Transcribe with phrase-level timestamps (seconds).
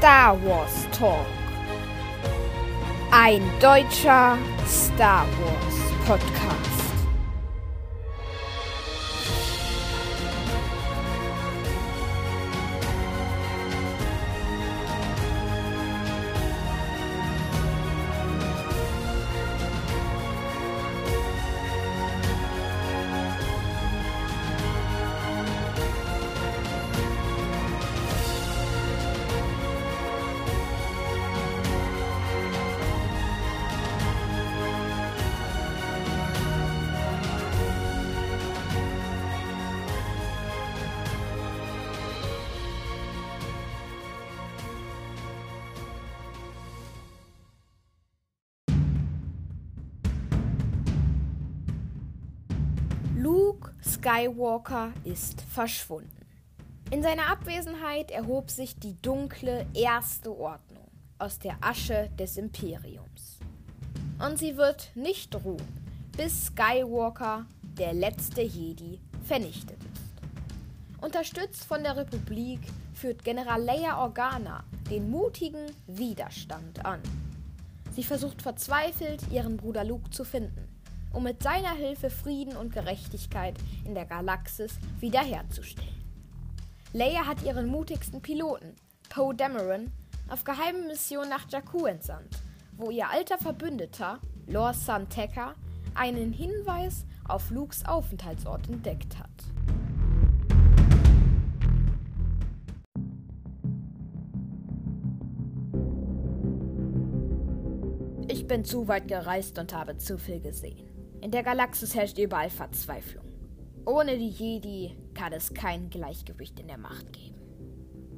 [0.00, 1.26] Star Wars Talk.
[3.10, 5.76] Ein deutscher Star Wars
[6.06, 6.69] Podcast.
[54.10, 56.10] Skywalker ist verschwunden.
[56.90, 63.38] In seiner Abwesenheit erhob sich die dunkle erste Ordnung aus der Asche des Imperiums.
[64.18, 65.62] Und sie wird nicht ruhen,
[66.16, 71.04] bis Skywalker, der letzte Jedi, vernichtet ist.
[71.04, 72.60] Unterstützt von der Republik
[72.94, 77.00] führt General Leia Organa den mutigen Widerstand an.
[77.94, 80.69] Sie versucht verzweifelt, ihren Bruder Luke zu finden
[81.12, 85.88] um mit seiner Hilfe Frieden und Gerechtigkeit in der Galaxis wiederherzustellen.
[86.92, 88.74] Leia hat ihren mutigsten Piloten,
[89.08, 89.92] Poe Dameron,
[90.28, 92.42] auf geheime Mission nach Jakku entsandt,
[92.76, 95.54] wo ihr alter Verbündeter, Lord Santeca,
[95.94, 99.28] einen Hinweis auf Lukes Aufenthaltsort entdeckt hat.
[108.28, 110.99] Ich bin zu weit gereist und habe zu viel gesehen.
[111.20, 113.24] In der Galaxis herrscht überall Verzweiflung.
[113.84, 117.40] Ohne die Jedi kann es kein Gleichgewicht in der Macht geben.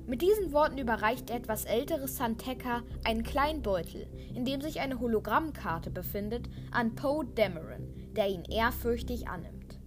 [0.06, 5.00] Mit diesen Worten überreicht der etwas ältere Santeca einen kleinen Beutel, in dem sich eine
[5.00, 9.80] Hologrammkarte befindet, an Poe Dameron, der ihn ehrfürchtig annimmt.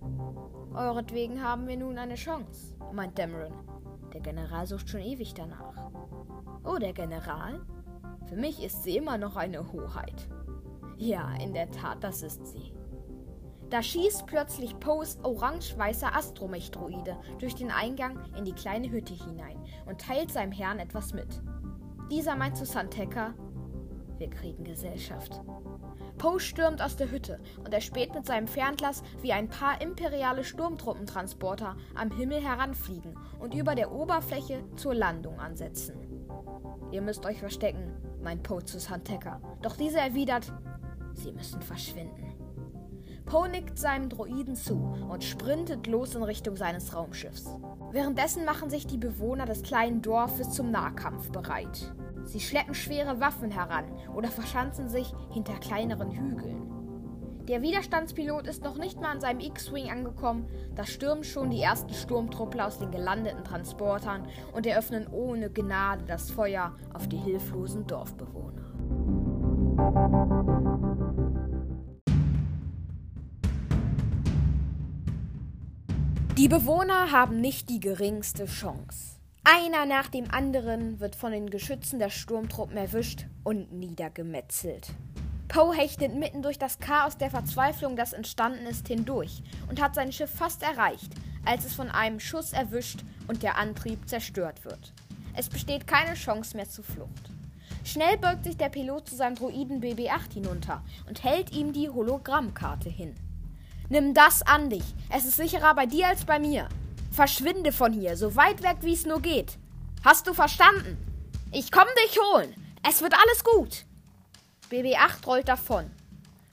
[0.73, 3.53] Euretwegen haben wir nun eine Chance, meint Dameron.
[4.13, 5.91] Der General sucht schon ewig danach.
[6.66, 7.66] Oh, der General?
[8.28, 10.28] Für mich ist sie immer noch eine Hoheit.
[10.97, 12.75] Ja, in der Tat, das ist sie.
[13.69, 19.99] Da schießt plötzlich Poes orange-weißer Astromech-Droide durch den Eingang in die kleine Hütte hinein und
[19.99, 21.41] teilt seinem Herrn etwas mit.
[22.11, 23.33] Dieser meint zu Santeca,
[24.17, 25.41] wir kriegen Gesellschaft.
[26.17, 31.75] Poe stürmt aus der Hütte und erspäht mit seinem Fernglas, wie ein paar imperiale Sturmtruppentransporter
[31.95, 35.95] am Himmel heranfliegen und über der Oberfläche zur Landung ansetzen.
[36.91, 39.41] Ihr müsst euch verstecken, meint Poe zu Santeca.
[39.61, 40.53] Doch dieser erwidert,
[41.13, 42.25] sie müssen verschwinden.
[43.25, 44.75] Poe nickt seinem Droiden zu
[45.09, 47.50] und sprintet los in Richtung seines Raumschiffs.
[47.91, 51.94] Währenddessen machen sich die Bewohner des kleinen Dorfes zum Nahkampf bereit.
[52.24, 56.72] Sie schleppen schwere Waffen heran oder verschanzen sich hinter kleineren Hügeln.
[57.47, 61.94] Der Widerstandspilot ist noch nicht mal an seinem X-Wing angekommen, da stürmen schon die ersten
[61.94, 68.66] Sturmtruppler aus den gelandeten Transportern und eröffnen ohne Gnade das Feuer auf die hilflosen Dorfbewohner.
[76.38, 79.16] Die Bewohner haben nicht die geringste Chance.
[79.46, 84.90] Einer nach dem anderen wird von den Geschützen der Sturmtruppen erwischt und niedergemetzelt.
[85.47, 90.12] Poe hechtet mitten durch das Chaos der Verzweiflung, das entstanden ist, hindurch und hat sein
[90.12, 91.13] Schiff fast erreicht,
[91.45, 94.91] als es von einem Schuss erwischt und der Antrieb zerstört wird.
[95.38, 97.29] Es besteht keine Chance mehr zur Flucht.
[97.85, 102.90] Schnell beugt sich der Pilot zu seinem Droiden BB-8 hinunter und hält ihm die Hologrammkarte
[102.90, 103.16] hin.
[103.90, 104.84] Nimm das an dich.
[105.09, 106.68] Es ist sicherer bei dir als bei mir.
[107.12, 109.57] Verschwinde von hier, so weit weg wie es nur geht.
[110.03, 110.97] Hast du verstanden?
[111.51, 112.53] Ich komm dich holen.
[112.88, 113.85] Es wird alles gut.
[114.72, 115.92] BB-8 rollt davon.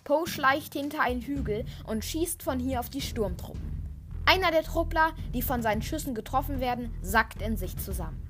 [0.04, 3.82] Poe schleicht hinter einen Hügel und schießt von hier auf die Sturmtruppen.
[4.26, 8.21] Einer der Truppler, die von seinen Schüssen getroffen werden, sackt in sich zusammen.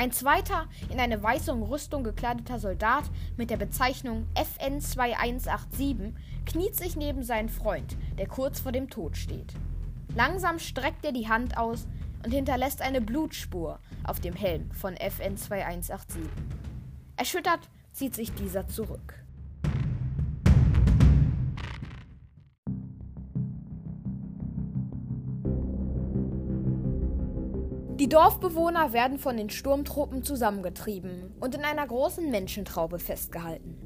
[0.00, 3.04] Ein zweiter, in eine weiße Rüstung gekleideter Soldat
[3.36, 6.14] mit der Bezeichnung FN 2187
[6.46, 9.52] kniet sich neben seinen Freund, der kurz vor dem Tod steht.
[10.16, 11.86] Langsam streckt er die Hand aus
[12.24, 16.22] und hinterlässt eine Blutspur auf dem Helm von FN 2187.
[17.16, 19.22] Erschüttert zieht sich dieser zurück.
[28.10, 33.78] Dorfbewohner werden von den Sturmtruppen zusammengetrieben und in einer großen Menschentraube festgehalten.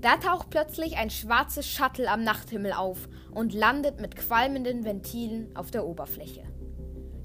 [0.00, 5.72] Da taucht plötzlich ein schwarzes Shuttle am Nachthimmel auf und landet mit qualmenden Ventilen auf
[5.72, 6.44] der Oberfläche.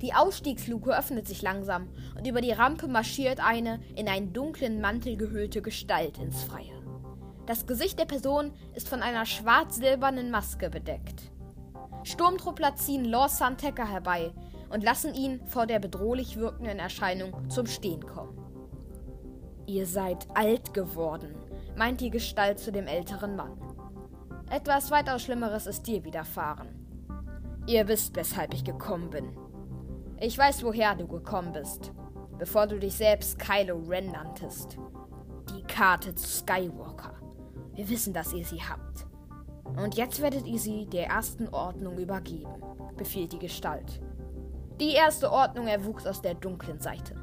[0.01, 5.17] Die Ausstiegsluke öffnet sich langsam und über die Rampe marschiert eine in einen dunklen Mantel
[5.17, 6.81] gehüllte Gestalt ins Freie.
[7.45, 11.31] Das Gesicht der Person ist von einer schwarz-silbernen Maske bedeckt.
[12.03, 14.31] Sturmtruppler ziehen Lord Santeca herbei
[14.69, 18.38] und lassen ihn vor der bedrohlich wirkenden Erscheinung zum Stehen kommen.
[19.66, 21.36] Ihr seid alt geworden,
[21.75, 23.57] meint die Gestalt zu dem älteren Mann.
[24.50, 26.69] Etwas weitaus Schlimmeres ist dir widerfahren.
[27.68, 29.38] Ihr wisst, weshalb ich gekommen bin.
[30.19, 31.92] Ich weiß, woher du gekommen bist,
[32.39, 34.77] bevor du dich selbst Kylo Ren nanntest.
[35.56, 37.13] Die Karte zu Skywalker.
[37.75, 39.06] Wir wissen, dass ihr sie habt.
[39.77, 42.51] Und jetzt werdet ihr sie der ersten Ordnung übergeben,
[42.98, 44.01] befiehlt die Gestalt.
[44.79, 47.13] Die erste Ordnung erwuchs aus der dunklen Seite.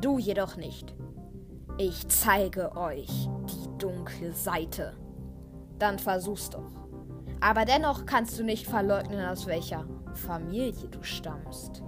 [0.00, 0.92] Du jedoch nicht.
[1.78, 4.96] Ich zeige euch die dunkle Seite.
[5.78, 6.72] Dann versuch's doch.
[7.40, 11.84] Aber dennoch kannst du nicht verleugnen, aus welcher Familie du stammst.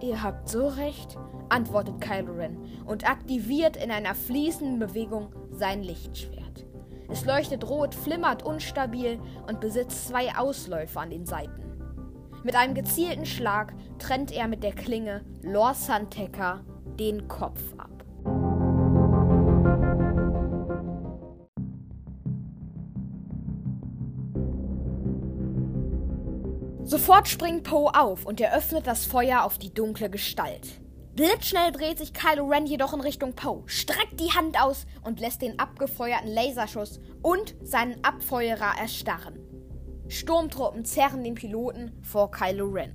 [0.00, 1.18] Ihr habt so recht,
[1.50, 2.56] antwortet Kylo Ren
[2.86, 6.64] und aktiviert in einer fließenden Bewegung sein Lichtschwert.
[7.10, 11.71] Es leuchtet rot, flimmert unstabil und besitzt zwei Ausläufer an den Seiten.
[12.44, 15.74] Mit einem gezielten Schlag trennt er mit der Klinge Lor
[16.98, 17.90] den Kopf ab.
[26.84, 30.80] Sofort springt Poe auf und eröffnet das Feuer auf die dunkle Gestalt.
[31.14, 35.42] Blitzschnell dreht sich Kylo Ren jedoch in Richtung Poe, streckt die Hand aus und lässt
[35.42, 39.51] den abgefeuerten Laserschuss und seinen Abfeuerer erstarren.
[40.12, 42.94] Sturmtruppen zerren den Piloten vor Kylo Ren.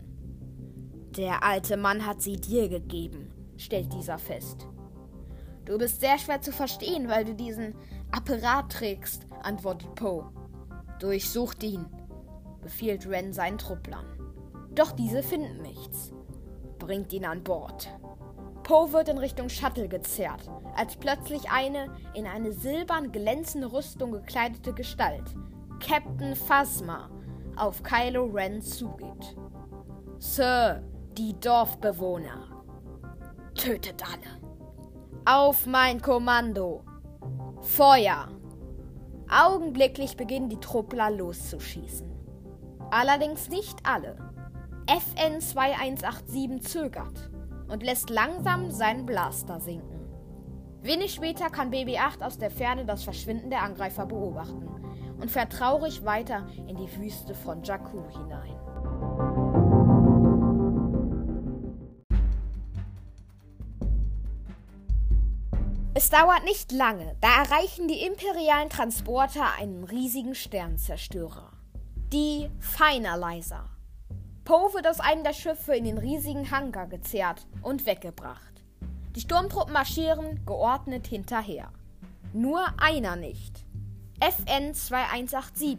[1.18, 4.68] Der alte Mann hat sie dir gegeben, stellt dieser fest.
[5.66, 7.74] Du bist sehr schwer zu verstehen, weil du diesen
[8.12, 10.31] Apparat trägst, antwortet Poe.
[11.00, 11.88] Durchsucht ihn,
[12.62, 14.06] befiehlt Ren seinen Trupplern.
[14.75, 16.14] Doch diese finden nichts.
[16.78, 17.90] Bringt ihn an Bord.
[18.62, 24.74] Poe wird in Richtung Shuttle gezerrt, als plötzlich eine in eine silbern glänzende Rüstung gekleidete
[24.74, 25.34] Gestalt,
[25.80, 27.10] Captain Phasma,
[27.56, 29.38] auf Kylo Ren zugeht.
[30.18, 30.84] Sir,
[31.18, 32.64] die Dorfbewohner.
[33.56, 34.42] Tötet alle.
[35.26, 36.84] Auf mein Kommando.
[37.62, 38.28] Feuer.
[39.30, 42.10] Augenblicklich beginnen die Truppler loszuschießen.
[42.90, 44.16] Allerdings nicht alle.
[44.88, 47.30] FN 2187 zögert
[47.68, 50.08] und lässt langsam seinen Blaster sinken.
[50.82, 54.78] Wenig später kann BB-8 aus der Ferne das Verschwinden der Angreifer beobachten
[55.19, 58.56] und fährt traurig weiter in die Wüste von Jakku hinein.
[65.94, 71.52] Es dauert nicht lange, da erreichen die imperialen Transporter einen riesigen Sternzerstörer.
[72.14, 73.68] Die Finalizer.
[74.46, 78.64] Poe wird aus einem der Schiffe in den riesigen Hangar gezerrt und weggebracht.
[79.16, 81.74] Die Sturmtruppen marschieren geordnet hinterher.
[82.31, 83.66] Nur einer nicht.
[84.19, 85.78] FN 2187.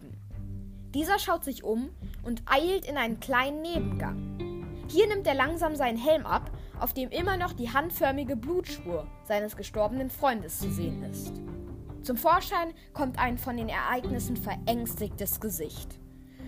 [0.94, 1.90] Dieser schaut sich um
[2.22, 4.84] und eilt in einen kleinen Nebengang.
[4.88, 9.56] Hier nimmt er langsam seinen Helm ab, auf dem immer noch die handförmige Blutspur seines
[9.56, 11.32] gestorbenen Freundes zu sehen ist.
[12.02, 15.98] Zum Vorschein kommt ein von den Ereignissen verängstigtes Gesicht.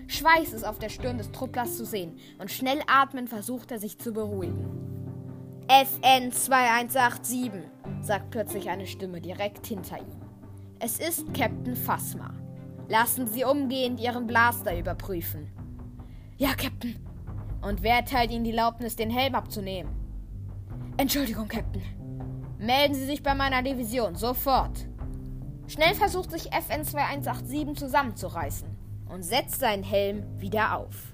[0.07, 3.99] Schweiß ist auf der Stirn des Trupplers zu sehen und schnell atmend versucht er sich
[3.99, 5.65] zu beruhigen.
[5.67, 7.51] FN 2187,
[8.01, 10.30] sagt plötzlich eine Stimme direkt hinter ihm.
[10.83, 12.33] Es ist Captain Phasma.
[12.89, 15.47] Lassen Sie umgehend Ihren Blaster überprüfen.
[16.37, 16.95] Ja, Captain.
[17.61, 19.91] Und wer erteilt Ihnen die Erlaubnis, den Helm abzunehmen?
[20.97, 21.83] Entschuldigung, Captain.
[22.57, 24.87] Melden Sie sich bei meiner Division, sofort.
[25.67, 28.67] Schnell versucht sich FN 2187 zusammenzureißen
[29.07, 31.13] und setzt seinen Helm wieder auf.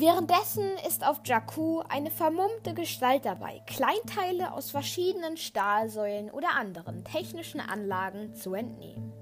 [0.00, 7.60] Währenddessen ist auf Jakku eine vermummte Gestalt dabei, Kleinteile aus verschiedenen Stahlsäulen oder anderen technischen
[7.60, 9.12] Anlagen zu entnehmen.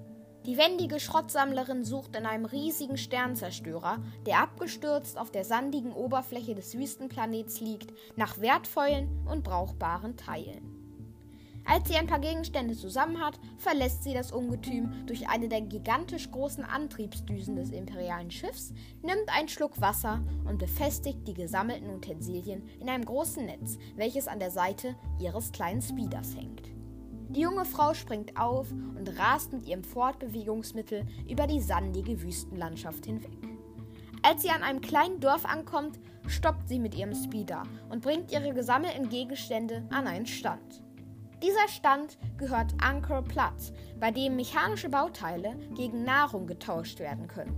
[0.47, 6.78] Die wendige Schrottsammlerin sucht in einem riesigen Sternzerstörer, der abgestürzt auf der sandigen Oberfläche des
[6.78, 10.77] Wüstenplanets liegt, nach wertvollen und brauchbaren Teilen.
[11.70, 16.30] Als sie ein paar Gegenstände zusammen hat, verlässt sie das Ungetüm durch eine der gigantisch
[16.30, 18.72] großen Antriebsdüsen des imperialen Schiffs,
[19.02, 24.38] nimmt einen Schluck Wasser und befestigt die gesammelten Utensilien in einem großen Netz, welches an
[24.38, 26.62] der Seite ihres kleinen Speeders hängt.
[27.28, 33.37] Die junge Frau springt auf und rast mit ihrem Fortbewegungsmittel über die sandige Wüstenlandschaft hinweg.
[34.22, 38.54] Als sie an einem kleinen Dorf ankommt, stoppt sie mit ihrem Speeder und bringt ihre
[38.54, 40.88] gesammelten Gegenstände an einen Stand.
[41.42, 47.54] Dieser Stand gehört Anchor Platz, bei dem mechanische Bauteile gegen Nahrung getauscht werden können.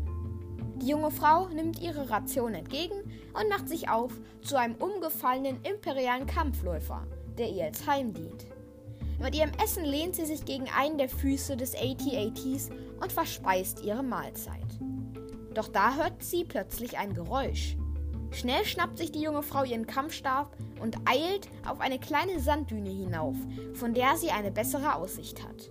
[0.76, 3.00] Die junge Frau nimmt ihre Ration entgegen
[3.32, 7.06] und macht sich auf zu einem umgefallenen imperialen Kampfläufer,
[7.38, 8.46] der ihr als Heim dient.
[9.18, 12.70] Mit ihrem Essen lehnt sie sich gegen einen der Füße des AT-ATs
[13.00, 14.78] und verspeist ihre Mahlzeit.
[15.54, 17.76] Doch da hört sie plötzlich ein Geräusch.
[18.32, 23.36] Schnell schnappt sich die junge Frau ihren Kampfstab und eilt auf eine kleine Sanddüne hinauf,
[23.74, 25.70] von der sie eine bessere Aussicht hat.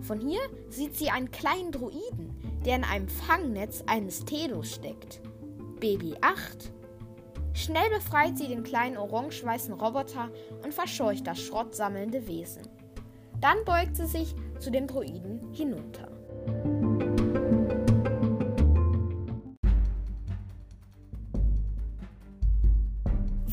[0.00, 2.34] Von hier sieht sie einen kleinen Druiden,
[2.64, 5.20] der in einem Fangnetz eines Telos steckt.
[5.80, 6.72] Baby 8.
[7.52, 10.30] Schnell befreit sie den kleinen orange-weißen Roboter
[10.64, 12.62] und verscheucht das schrottsammelnde Wesen.
[13.40, 16.08] Dann beugt sie sich zu dem Druiden hinunter.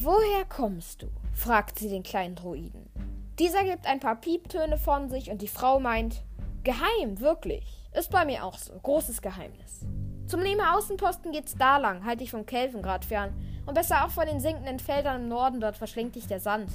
[0.05, 1.07] Woher kommst du?
[1.33, 2.91] fragt sie den kleinen Druiden.
[3.39, 6.21] Dieser gibt ein paar Pieptöne von sich und die Frau meint,
[6.63, 7.65] geheim, wirklich.
[7.91, 8.73] Ist bei mir auch so.
[8.83, 9.83] Großes Geheimnis.
[10.27, 13.33] Zum Nehmer Außenposten geht's da lang, halte ich vom Kelvengrad fern.
[13.65, 16.69] Und besser auch vor den sinkenden Feldern im Norden, dort verschlingt dich der Sand.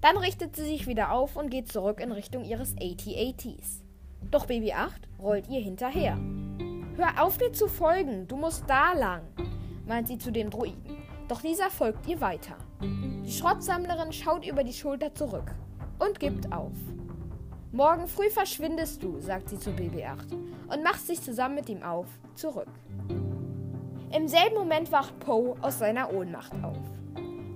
[0.00, 3.82] Dann richtet sie sich wieder auf und geht zurück in Richtung ihres AT-ATs.
[4.30, 6.16] Doch Baby 8 rollt ihr hinterher.
[6.94, 9.22] Hör auf, dir zu folgen, du musst da lang,
[9.84, 10.85] meint sie zu dem Druiden.
[11.28, 12.56] Doch dieser folgt ihr weiter.
[12.80, 15.54] Die Schrottsammlerin schaut über die Schulter zurück
[15.98, 16.72] und gibt auf.
[17.72, 20.32] Morgen früh verschwindest du, sagt sie zu BB8
[20.68, 22.68] und macht sich zusammen mit ihm auf, zurück.
[24.16, 26.78] Im selben Moment wacht Poe aus seiner Ohnmacht auf.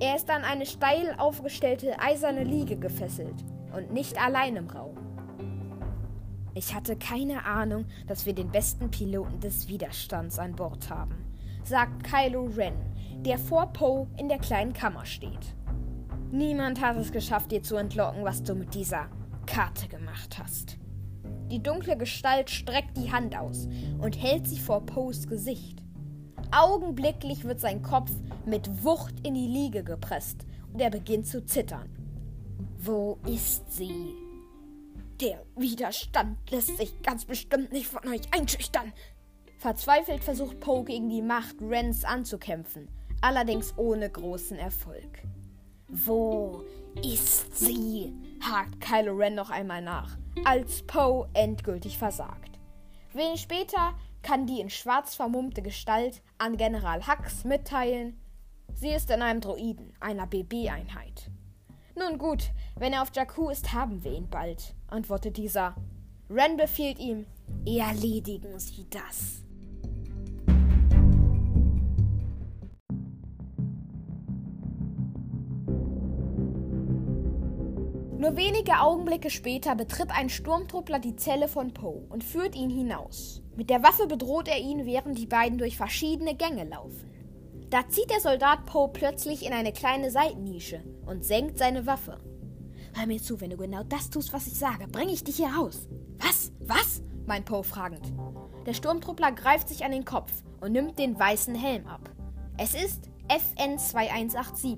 [0.00, 4.96] Er ist an eine steil aufgestellte eiserne Liege gefesselt und nicht allein im Raum.
[6.54, 11.14] Ich hatte keine Ahnung, dass wir den besten Piloten des Widerstands an Bord haben,
[11.62, 12.74] sagt Kylo Ren,
[13.24, 15.54] der vor Poe in der kleinen Kammer steht.
[16.30, 19.08] Niemand hat es geschafft, dir zu entlocken, was du mit dieser
[19.46, 20.78] Karte gemacht hast.
[21.50, 23.66] Die dunkle Gestalt streckt die Hand aus
[23.98, 25.82] und hält sie vor Poes Gesicht.
[26.52, 28.12] Augenblicklich wird sein Kopf
[28.46, 31.88] mit Wucht in die Liege gepresst und er beginnt zu zittern.
[32.78, 34.14] Wo ist sie?
[35.20, 38.92] Der Widerstand lässt sich ganz bestimmt nicht von euch einschüchtern.
[39.58, 42.88] Verzweifelt versucht Poe gegen die Macht Rens anzukämpfen,
[43.20, 45.22] allerdings ohne großen Erfolg.
[45.88, 46.64] Wo
[47.02, 48.12] ist sie?
[48.40, 52.58] hakt Kylo Ren noch einmal nach, als Poe endgültig versagt.
[53.12, 58.20] Wenig später kann die in schwarz vermummte Gestalt an General Hux mitteilen,
[58.74, 61.30] sie ist in einem Droiden, einer BB-Einheit.
[61.96, 65.74] Nun gut, wenn er auf Jakku ist, haben wir ihn bald, antwortet dieser.
[66.30, 67.26] Ren befiehlt ihm,
[67.66, 69.42] erledigen Sie das.
[78.20, 83.40] Nur wenige Augenblicke später betritt ein Sturmtruppler die Zelle von Poe und führt ihn hinaus.
[83.56, 87.10] Mit der Waffe bedroht er ihn, während die beiden durch verschiedene Gänge laufen.
[87.70, 92.20] Da zieht der Soldat Poe plötzlich in eine kleine Seitennische und senkt seine Waffe.
[92.92, 95.54] Hör mir zu, wenn du genau das tust, was ich sage, bringe ich dich hier
[95.54, 95.88] raus.
[96.18, 96.52] Was?
[96.60, 97.02] Was?
[97.24, 98.12] meint Poe fragend.
[98.66, 102.10] Der Sturmtruppler greift sich an den Kopf und nimmt den weißen Helm ab.
[102.58, 104.76] Es ist FN 2187.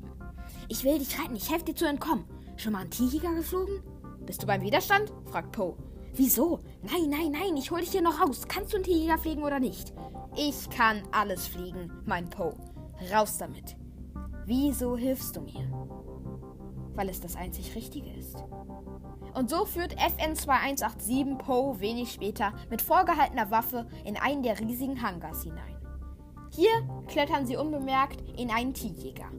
[0.68, 2.24] Ich will dich retten, ich helfe dir zu entkommen.
[2.56, 3.82] Schon mal einen Tiger geflogen?
[4.26, 5.12] Bist du beim Widerstand?
[5.30, 5.76] fragt Poe.
[6.14, 6.60] Wieso?
[6.82, 8.42] Nein, nein, nein, ich hol dich hier noch raus.
[8.46, 9.92] Kannst du einen Tiger fliegen oder nicht?
[10.36, 12.54] Ich kann alles fliegen, meint Poe.
[13.12, 13.76] Raus damit.
[14.44, 15.68] Wieso hilfst du mir?
[16.94, 18.36] Weil es das einzig Richtige ist.
[19.34, 25.00] Und so führt FN 2187 Poe wenig später mit vorgehaltener Waffe in einen der riesigen
[25.00, 25.71] Hangars hinein.
[26.54, 29.30] Hier klettern sie unbemerkt in einen Tierjäger.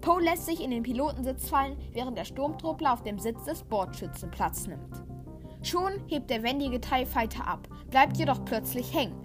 [0.00, 4.30] Poe lässt sich in den Pilotensitz fallen, während der Sturmtruppler auf dem Sitz des Bordschützen
[4.30, 5.02] Platz nimmt.
[5.62, 9.18] Schon hebt der wendige TIE Fighter ab, bleibt jedoch plötzlich hängen.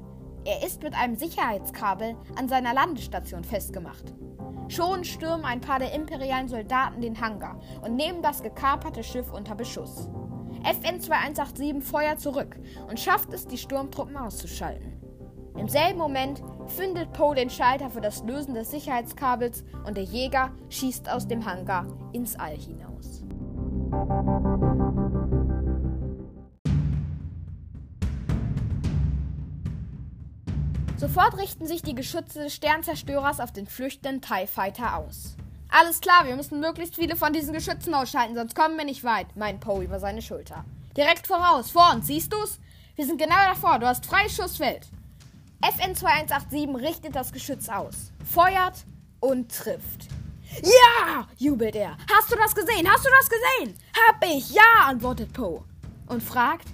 [0.44, 4.16] Er ist mit einem Sicherheitskabel an seiner Landestation festgemacht.
[4.68, 9.54] Schon stürmen ein paar der imperialen Soldaten den Hangar und nehmen das gekaperte Schiff unter
[9.54, 10.10] Beschuss.
[10.64, 12.60] FN 2187 feuert zurück
[12.90, 15.00] und schafft es, die Sturmtruppen auszuschalten.
[15.58, 20.52] Im selben Moment findet Poe den Schalter für das Lösen des Sicherheitskabels und der Jäger
[20.70, 23.24] schießt aus dem Hangar ins All hinaus.
[30.98, 35.36] Sofort richten sich die Geschütze des Sternzerstörers auf den flüchtenden TIE Fighter aus.
[35.70, 39.36] Alles klar, wir müssen möglichst viele von diesen Geschützen ausschalten, sonst kommen wir nicht weit,
[39.36, 40.64] meint Poe über seine Schulter.
[40.96, 42.60] Direkt voraus, vor uns, siehst du's?
[42.96, 44.88] Wir sind genau davor, du hast freies Schussfeld.
[45.66, 48.86] FN 2187 richtet das Geschütz aus, feuert
[49.20, 50.08] und trifft.
[50.62, 51.98] Ja, jubelt er.
[52.14, 52.88] Hast du das gesehen?
[52.88, 53.76] Hast du das gesehen?
[54.08, 55.64] Hab ich, ja, antwortet Poe.
[56.06, 56.68] Und fragt,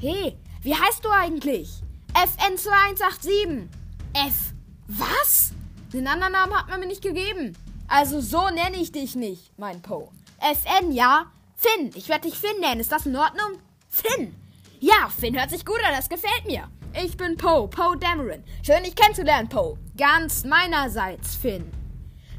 [0.00, 1.82] hey, wie heißt du eigentlich?
[2.12, 3.68] FN2187.
[4.12, 4.52] F.
[4.86, 5.52] Was?
[5.94, 7.56] Den anderen Namen hat man mir nicht gegeben.
[7.88, 10.10] Also so nenne ich dich nicht, mein Poe.
[10.40, 11.24] FN, ja?
[11.54, 12.82] Finn, ich werde dich Finn nennen.
[12.82, 13.58] Ist das in Ordnung?
[13.88, 14.34] Finn.
[14.78, 16.68] Ja, Finn hört sich gut an, das gefällt mir.
[17.04, 18.42] Ich bin Poe, Poe Dameron.
[18.62, 19.76] Schön, dich kennenzulernen, Poe.
[19.98, 21.70] Ganz meinerseits, Finn.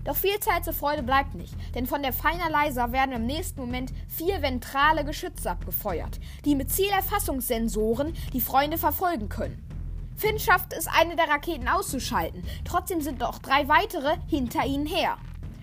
[0.03, 3.91] Doch viel Zeit zur Freude bleibt nicht, denn von der Finalizer werden im nächsten Moment
[4.07, 9.63] vier ventrale Geschütze abgefeuert, die mit Zielerfassungssensoren die Freunde verfolgen können.
[10.15, 12.43] Finn schafft es, eine der Raketen auszuschalten.
[12.65, 15.19] Trotzdem sind noch drei weitere hinter ihnen her.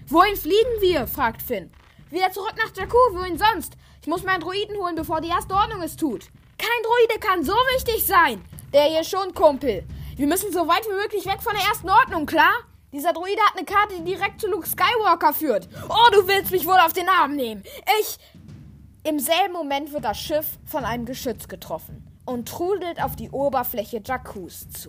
[0.06, 1.08] Wohin fliegen wir?
[1.08, 1.72] fragt Finn.
[2.10, 3.76] Wieder zurück nach Jakku, wohin sonst?
[4.02, 6.28] Ich muss meinen Druiden holen, bevor die erste Ordnung es tut.
[6.58, 8.40] Kein Druide kann so wichtig sein.
[8.74, 9.84] Der hier schon, Kumpel.
[10.16, 12.52] Wir müssen so weit wie möglich weg von der ersten Ordnung, klar?
[12.92, 15.68] Dieser Druide hat eine Karte, die direkt zu Luke Skywalker führt.
[15.88, 17.62] Oh, du willst mich wohl auf den Arm nehmen.
[18.00, 18.18] Ich.
[19.04, 24.02] Im selben Moment wird das Schiff von einem Geschütz getroffen und trudelt auf die Oberfläche
[24.04, 24.88] Jakkus zu.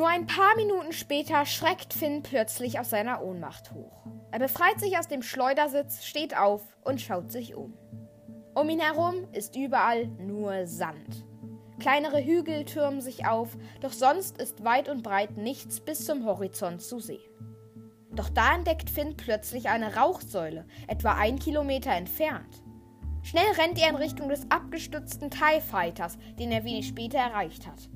[0.00, 4.06] Nur ein paar Minuten später schreckt Finn plötzlich aus seiner Ohnmacht hoch.
[4.30, 7.74] Er befreit sich aus dem Schleudersitz, steht auf und schaut sich um.
[8.54, 11.26] Um ihn herum ist überall nur Sand.
[11.80, 16.80] Kleinere Hügel türmen sich auf, doch sonst ist weit und breit nichts bis zum Horizont
[16.80, 17.20] zu sehen.
[18.10, 22.62] Doch da entdeckt Finn plötzlich eine Rauchsäule, etwa ein Kilometer entfernt.
[23.22, 27.90] Schnell rennt er in Richtung des abgestützten TIE Fighters, den er wenig später erreicht hat.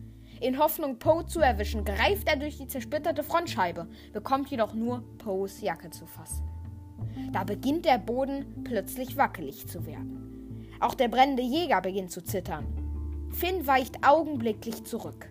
[0.45, 5.63] In Hoffnung, Poe zu erwischen, greift er durch die zersplitterte Frontscheibe, bekommt jedoch nur Poes
[5.63, 6.47] Jacke zu fassen.
[7.33, 10.69] Da beginnt der Boden plötzlich wackelig zu werden.
[10.81, 12.67] Auch der brennende Jäger beginnt zu zittern.
[13.31, 15.31] Finn weicht augenblicklich zurück.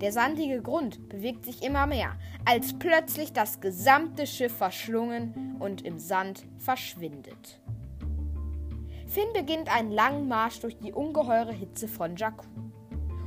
[0.00, 5.98] Der sandige Grund bewegt sich immer mehr, als plötzlich das gesamte Schiff verschlungen und im
[5.98, 7.60] Sand verschwindet.
[9.08, 12.46] Finn beginnt einen langen Marsch durch die ungeheure Hitze von Jakku.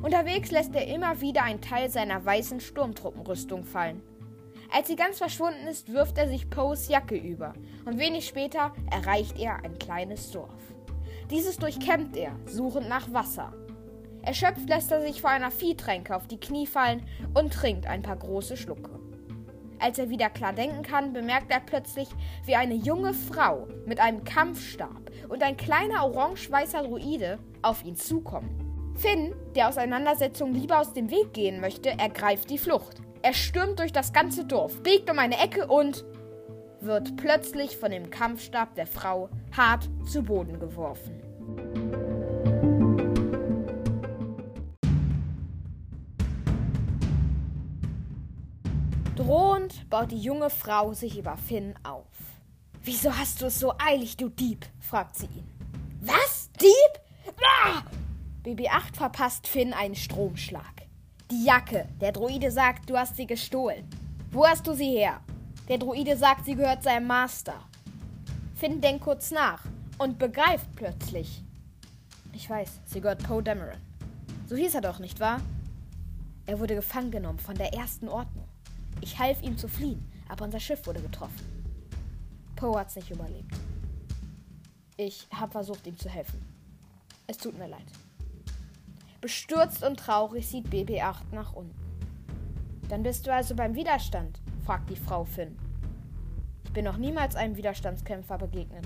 [0.06, 4.04] Unterwegs lässt er immer wieder einen Teil seiner weißen Sturmtruppenrüstung fallen.
[4.72, 7.54] Als sie ganz verschwunden ist, wirft er sich Poes Jacke über
[7.86, 10.62] und wenig später erreicht er ein kleines Dorf.
[11.32, 13.52] Dieses durchkämmt er, suchend nach Wasser.
[14.22, 17.02] Erschöpft lässt er sich vor einer Viehtränke auf die Knie fallen
[17.34, 19.00] und trinkt ein paar große Schlucke.
[19.80, 22.10] Als er wieder klar denken kann, bemerkt er plötzlich,
[22.46, 28.65] wie eine junge Frau mit einem Kampfstab und ein kleiner orange-weißer Druide auf ihn zukommen.
[28.98, 33.02] Finn, der Auseinandersetzung lieber aus dem Weg gehen möchte, ergreift die Flucht.
[33.22, 36.06] Er stürmt durch das ganze Dorf, biegt um eine Ecke und
[36.80, 41.22] wird plötzlich von dem Kampfstab der Frau hart zu Boden geworfen.
[49.16, 52.06] Drohend baut die junge Frau sich über Finn auf.
[52.84, 54.66] Wieso hast du es so eilig, du Dieb?
[54.80, 55.50] fragt sie ihn.
[56.02, 56.52] Was?
[56.62, 57.34] Dieb?
[57.42, 57.82] Ah!
[58.46, 60.84] BB-8 verpasst Finn einen Stromschlag.
[61.32, 61.88] Die Jacke.
[62.00, 63.90] Der Droide sagt, du hast sie gestohlen.
[64.30, 65.20] Wo hast du sie her?
[65.68, 67.56] Der Droide sagt, sie gehört seinem Master.
[68.54, 69.64] Finn denkt kurz nach
[69.98, 71.42] und begreift plötzlich.
[72.34, 73.82] Ich weiß, sie gehört Poe Dameron.
[74.46, 75.42] So hieß er doch, nicht wahr?
[76.46, 78.48] Er wurde gefangen genommen von der ersten Ordnung.
[79.02, 81.66] Ich half ihm zu fliehen, aber unser Schiff wurde getroffen.
[82.56, 83.56] Poe hat's nicht überlebt.
[84.98, 86.46] Ich habe versucht, ihm zu helfen.
[87.26, 87.88] Es tut mir leid.
[89.22, 91.76] Bestürzt und traurig sieht BB-8 nach unten.
[92.90, 94.42] Dann bist du also beim Widerstand?
[94.66, 95.58] fragt die Frau Finn.
[96.64, 98.86] Ich bin noch niemals einem Widerstandskämpfer begegnet.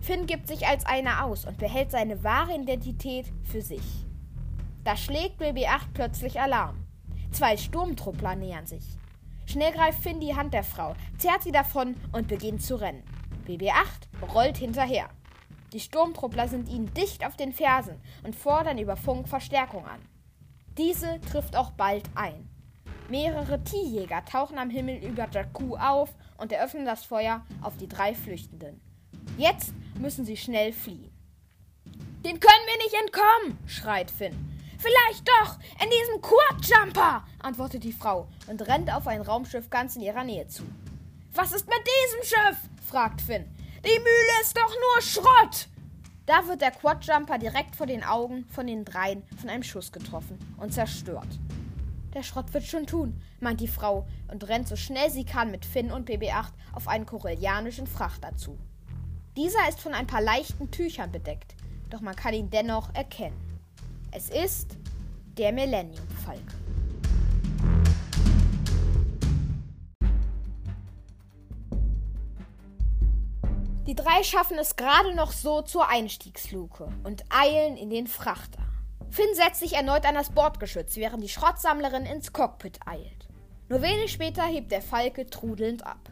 [0.00, 4.06] Finn gibt sich als einer aus und behält seine wahre Identität für sich.
[4.84, 6.76] Da schlägt BB-8 plötzlich Alarm.
[7.30, 8.84] Zwei Sturmtruppler nähern sich.
[9.44, 13.02] Schnell greift Finn die Hand der Frau, zerrt sie davon und beginnt zu rennen.
[13.46, 15.08] BB-8 rollt hinterher.
[15.72, 20.00] Die Sturmtruppler sind ihnen dicht auf den Fersen und fordern über Funk Verstärkung an.
[20.78, 22.48] Diese trifft auch bald ein.
[23.08, 28.14] Mehrere Tierjäger tauchen am Himmel über Jakku auf und eröffnen das Feuer auf die drei
[28.14, 28.80] Flüchtenden.
[29.36, 31.10] Jetzt müssen sie schnell fliehen.
[32.24, 34.36] Den können wir nicht entkommen, schreit Finn.
[34.78, 40.02] Vielleicht doch, in diesem Quadjumper, antwortet die Frau und rennt auf ein Raumschiff ganz in
[40.02, 40.62] ihrer Nähe zu.
[41.32, 42.58] Was ist mit diesem Schiff?
[42.88, 43.46] fragt Finn.
[43.84, 45.68] Die Mühle ist doch nur Schrott!
[46.26, 50.38] Da wird der Quadjumper direkt vor den Augen von den dreien von einem Schuss getroffen
[50.58, 51.28] und zerstört.
[52.12, 55.64] Der Schrott wird schon tun, meint die Frau und rennt so schnell sie kann mit
[55.64, 58.58] Finn und BB-8 auf einen korellianischen Frachter zu.
[59.36, 61.54] Dieser ist von ein paar leichten Tüchern bedeckt,
[61.88, 63.60] doch man kann ihn dennoch erkennen.
[64.10, 64.76] Es ist
[65.36, 66.67] der Millennium Falke.
[73.88, 78.60] Die drei schaffen es gerade noch so zur Einstiegsluke und eilen in den Frachter.
[79.08, 83.28] Finn setzt sich erneut an das Bordgeschütz, während die Schrottsammlerin ins Cockpit eilt.
[83.70, 86.10] Nur wenig später hebt der Falke trudelnd ab.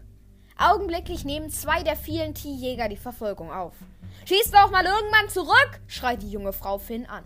[0.57, 3.75] Augenblicklich nehmen zwei der vielen T-Jäger die Verfolgung auf.
[4.25, 5.81] Schießt doch mal irgendwann zurück!
[5.87, 7.25] schreit die junge Frau Finn an.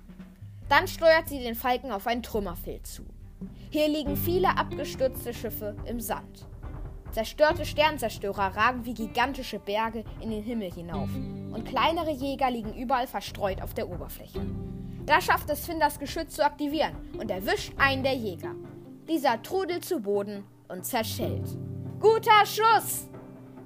[0.68, 3.04] Dann steuert sie den Falken auf ein Trümmerfeld zu.
[3.70, 6.44] Hier liegen viele abgestürzte Schiffe im Sand.
[7.12, 11.08] Zerstörte Sternzerstörer ragen wie gigantische Berge in den Himmel hinauf
[11.52, 14.40] und kleinere Jäger liegen überall verstreut auf der Oberfläche.
[15.06, 18.54] Da schafft es Finn, das Geschütz zu aktivieren und erwischt einen der Jäger.
[19.08, 21.48] Dieser trudelt zu Boden und zerschellt.
[21.98, 23.08] Guter Schuss!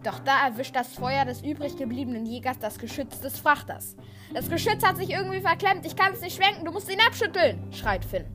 [0.02, 3.96] Doch da erwischt das Feuer des übrig gebliebenen Jägers das Geschütz des Frachters.
[4.32, 5.84] Das Geschütz hat sich irgendwie verklemmt.
[5.84, 6.64] Ich kann es nicht schwenken.
[6.64, 8.26] Du musst ihn abschütteln, schreit Finn.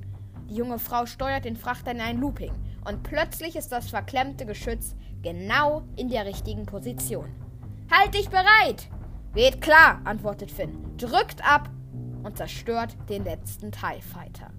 [0.50, 2.54] Die junge Frau steuert den Frachter in ein Looping
[2.89, 7.30] und plötzlich ist das verklemmte Geschütz genau in der richtigen Position.
[7.91, 8.89] Halt dich bereit!
[9.36, 11.69] Geht klar, antwortet Finn, drückt ab
[12.23, 14.49] und zerstört den letzten TIE Fighter.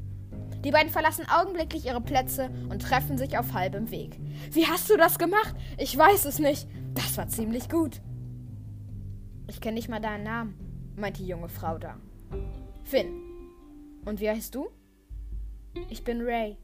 [0.64, 4.20] Die beiden verlassen augenblicklich ihre Plätze und treffen sich auf halbem Weg.
[4.52, 5.56] Wie hast du das gemacht?
[5.76, 6.68] Ich weiß es nicht.
[6.94, 8.00] Das war ziemlich gut.
[9.48, 11.96] Ich kenne nicht mal deinen Namen, meint die junge Frau da.
[12.84, 13.10] Finn.
[14.04, 14.68] Und wie heißt du?
[15.88, 16.56] Ich bin Ray.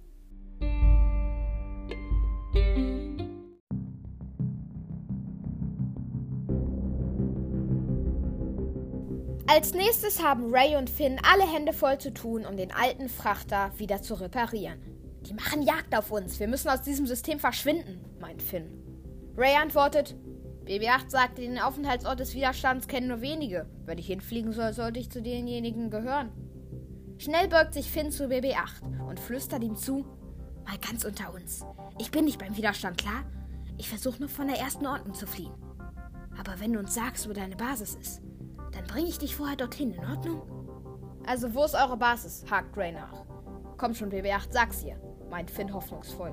[9.49, 13.73] Als nächstes haben Ray und Finn alle Hände voll zu tun, um den alten Frachter
[13.79, 14.79] wieder zu reparieren.
[15.23, 16.39] Die machen Jagd auf uns.
[16.39, 18.71] Wir müssen aus diesem System verschwinden, meint Finn.
[19.35, 20.15] Ray antwortet,
[20.67, 23.67] BB-8 sagte, den Aufenthaltsort des Widerstands kennen nur wenige.
[23.87, 26.33] Wenn ich hinfliegen soll, sollte ich zu denjenigen gehören.
[27.19, 30.05] Schnell beugt sich Finn zu BB-8 und flüstert ihm zu,
[30.67, 31.65] mal ganz unter uns.
[31.99, 33.25] Ich bin nicht beim Widerstand, klar?
[33.79, 35.55] Ich versuche nur von der ersten Ordnung zu fliehen.
[36.39, 38.23] Aber wenn du uns sagst, wo deine Basis ist,
[38.73, 40.43] dann bringe ich dich vorher dorthin, in Ordnung?
[41.27, 42.45] Also, wo ist eure Basis?
[42.51, 43.25] hakt Ray nach.
[43.77, 44.99] Kommt schon, BB-8, sag's ihr,
[45.31, 46.33] meint Finn hoffnungsvoll.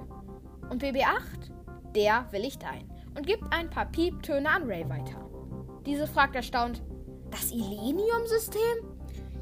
[0.69, 1.51] Und BB-8?
[1.95, 5.29] Der willigt ein und gibt ein paar Pieptöne an Ray weiter.
[5.85, 6.81] Diese fragt erstaunt:
[7.29, 8.93] Das Illenium-System?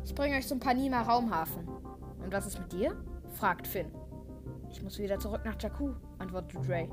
[0.04, 1.68] Ich bringe euch zum Panima Raumhafen.
[1.68, 2.96] Und was ist mit dir?
[3.34, 3.92] fragt Finn.
[4.72, 6.90] Ich muss wieder zurück nach Jakku, antwortet Ray.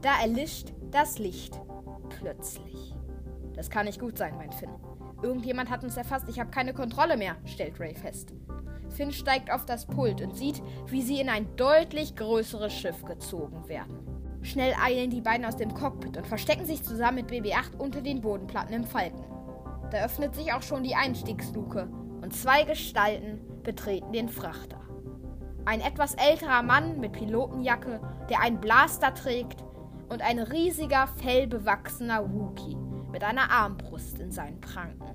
[0.00, 1.60] Da erlischt das Licht.
[2.08, 2.94] Plötzlich.
[3.54, 4.70] Das kann nicht gut sein, meint Finn.
[5.22, 6.28] Irgendjemand hat uns erfasst.
[6.28, 8.32] Ich habe keine Kontrolle mehr, stellt Ray fest.
[8.88, 13.68] Finn steigt auf das Pult und sieht, wie sie in ein deutlich größeres Schiff gezogen
[13.68, 13.98] werden.
[14.42, 18.22] Schnell eilen die beiden aus dem Cockpit und verstecken sich zusammen mit BB-8 unter den
[18.22, 19.24] Bodenplatten im Falken.
[19.90, 21.88] Da öffnet sich auch schon die Einstiegsluke
[22.22, 24.87] und zwei Gestalten betreten den Frachter.
[25.68, 28.00] Ein etwas älterer Mann mit Pilotenjacke,
[28.30, 29.62] der einen Blaster trägt,
[30.08, 32.74] und ein riesiger, fellbewachsener Wookie
[33.12, 35.14] mit einer Armbrust in seinen Pranken.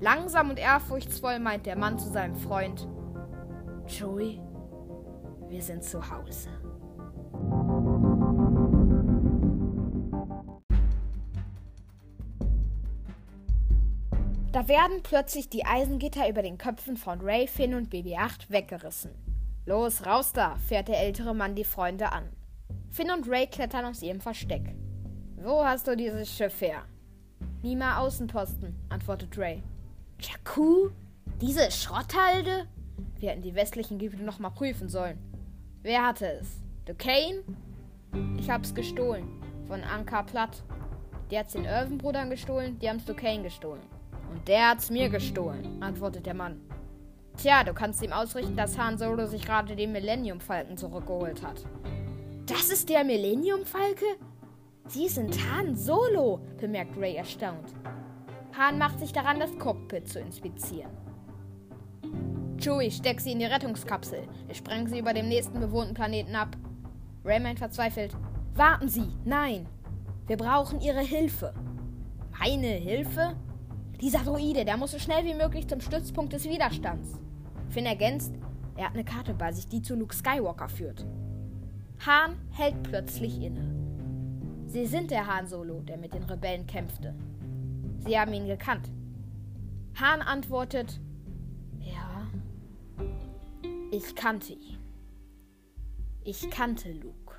[0.00, 2.86] Langsam und ehrfurchtsvoll meint der Mann zu seinem Freund:
[3.86, 4.38] Joey,
[5.48, 6.50] wir sind zu Hause.
[14.52, 19.23] Da werden plötzlich die Eisengitter über den Köpfen von Ray, Finn und BB-8 weggerissen.
[19.66, 22.28] Los, raus da, fährt der ältere Mann die Freunde an.
[22.90, 24.74] Finn und Ray klettern aus ihrem Versteck.
[25.36, 26.82] Wo hast du dieses Schiff her?
[27.62, 29.62] Nima Außenposten, antwortet Ray.
[30.20, 30.90] Jakku?
[31.40, 32.66] Diese Schrotthalde?
[33.18, 35.18] Wir hätten die westlichen Gebiete nochmal prüfen sollen.
[35.82, 36.60] Wer hatte es?
[36.84, 37.42] Duquesne?
[38.38, 39.26] Ich hab's gestohlen.
[39.66, 40.62] Von Ankar Platt.
[41.30, 43.82] Der hat's den Irvin-Brudern gestohlen, die haben's Duquesne gestohlen.
[44.30, 46.60] Und der hat's mir gestohlen, antwortet der Mann.
[47.36, 51.64] Tja, du kannst ihm ausrichten, dass Han Solo sich gerade den Millennium-Falken zurückgeholt hat.
[52.46, 54.04] Das ist der Millennium-Falke?
[54.86, 57.74] Sie sind Han Solo, bemerkt Ray erstaunt.
[58.56, 60.90] Han macht sich daran, das Cockpit zu inspizieren.
[62.58, 64.22] Chewie, steck sie in die Rettungskapsel.
[64.48, 66.56] Ich spreng sie über dem nächsten bewohnten Planeten ab.
[67.24, 68.16] Ray meint verzweifelt.
[68.54, 69.66] Warten Sie, nein.
[70.26, 71.52] Wir brauchen Ihre Hilfe.
[72.38, 73.36] Meine Hilfe?
[74.00, 77.18] Dieser Droide, der muss so schnell wie möglich zum Stützpunkt des Widerstands.
[77.70, 78.34] Finn ergänzt,
[78.76, 81.06] er hat eine Karte bei sich, die zu Luke Skywalker führt.
[82.06, 83.72] Han hält plötzlich inne.
[84.66, 87.14] Sie sind der Han Solo, der mit den Rebellen kämpfte.
[87.98, 88.90] Sie haben ihn gekannt.
[90.00, 91.00] Han antwortet,
[91.78, 92.26] ja,
[93.92, 94.78] ich kannte ihn.
[96.24, 97.34] Ich kannte Luke.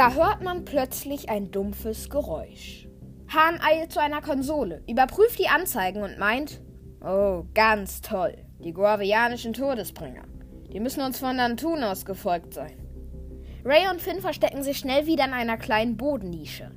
[0.00, 2.88] Da hört man plötzlich ein dumpfes Geräusch.
[3.28, 6.62] Hahn eilt zu einer Konsole, überprüft die Anzeigen und meint:
[7.04, 8.34] Oh, ganz toll.
[8.64, 10.22] Die guavianischen Todesbringer.
[10.72, 12.78] Die müssen uns von Nantunos gefolgt sein.
[13.62, 16.70] Ray und Finn verstecken sich schnell wieder in einer kleinen Bodennische.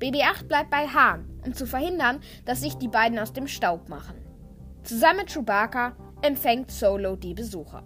[0.00, 4.16] BB-8 bleibt bei Hahn, um zu verhindern, dass sich die beiden aus dem Staub machen.
[4.82, 7.84] Zusammen mit Chewbacca empfängt Solo die Besucher.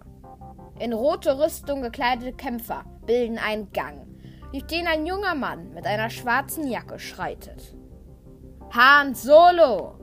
[0.79, 4.08] In rote Rüstung gekleidete Kämpfer bilden einen Gang,
[4.51, 7.75] durch den ein junger Mann mit einer schwarzen Jacke schreitet.
[8.71, 9.95] Han Solo!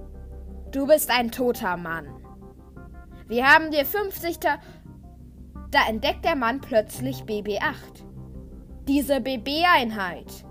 [0.71, 2.23] Du bist ein toter Mann.
[3.29, 4.39] Wir haben dir 50.
[4.39, 4.59] Ta
[5.71, 8.05] da entdeckt der Mann plötzlich BB-8.
[8.87, 10.45] Diese BB-Einheit.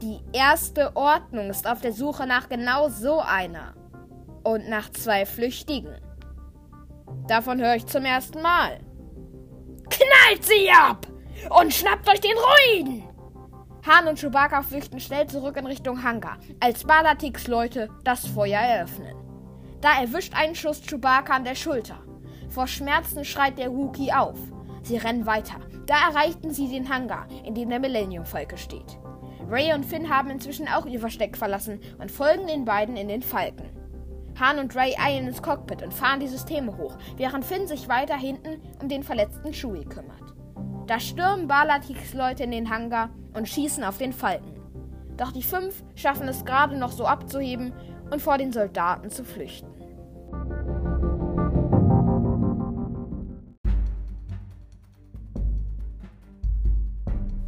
[0.00, 3.74] Die erste Ordnung ist auf der Suche nach genau so einer.
[4.44, 6.00] Und nach zwei Flüchtigen.
[7.26, 8.80] Davon höre ich zum ersten Mal.
[9.90, 11.06] Knallt sie ab!
[11.60, 13.01] Und schnappt euch den Ruin!
[13.84, 19.16] Han und Chewbacca flüchten schnell zurück in Richtung Hangar, als Balatiks Leute das Feuer eröffnen.
[19.80, 21.98] Da erwischt ein Schuss Chewbacca an der Schulter.
[22.48, 24.38] Vor Schmerzen schreit der Wookie auf.
[24.82, 25.56] Sie rennen weiter.
[25.86, 28.98] Da erreichten sie den Hangar, in dem der Millennium Falke steht.
[29.48, 33.22] Ray und Finn haben inzwischen auch ihr Versteck verlassen und folgen den beiden in den
[33.22, 33.68] Falken.
[34.38, 38.16] Han und Ray eilen ins Cockpit und fahren die Systeme hoch, während Finn sich weiter
[38.16, 40.34] hinten um den verletzten Chewie kümmert.
[40.86, 44.54] Da stürmen Balatiks Leute in den Hangar und schießen auf den Falken.
[45.16, 47.72] Doch die fünf schaffen es gerade noch so abzuheben
[48.10, 49.72] und vor den Soldaten zu flüchten.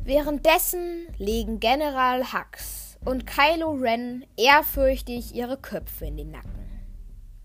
[0.05, 6.51] Währenddessen legen General Hux und Kylo Ren ehrfürchtig ihre Köpfe in den Nacken.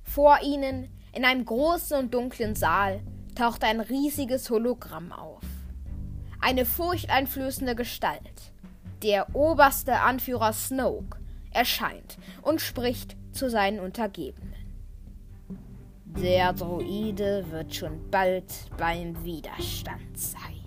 [0.04, 3.02] Vor ihnen, in einem großen und dunklen Saal,
[3.34, 5.42] taucht ein riesiges Hologramm auf.
[6.42, 8.54] Eine furchteinflößende Gestalt,
[9.04, 11.18] der oberste Anführer Snoke,
[11.52, 14.56] erscheint und spricht zu seinen Untergebenen.
[16.06, 18.46] Der Droide wird schon bald
[18.78, 20.60] beim Widerstand sein.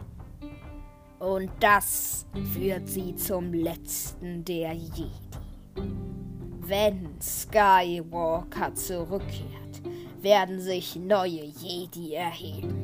[1.18, 5.10] Und das führt sie zum letzten der Jedi.
[6.60, 9.82] Wenn Skywalker zurückkehrt,
[10.20, 12.82] werden sich neue Jedi erheben.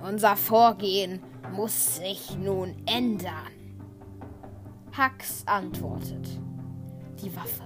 [0.00, 1.20] Unser Vorgehen
[1.52, 3.52] muss sich nun ändern.
[4.96, 6.28] Hux antwortet.
[7.22, 7.62] Die Waffe.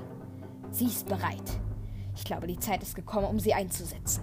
[0.70, 1.60] Sie ist bereit.
[2.14, 4.22] Ich glaube, die Zeit ist gekommen, um sie einzusetzen.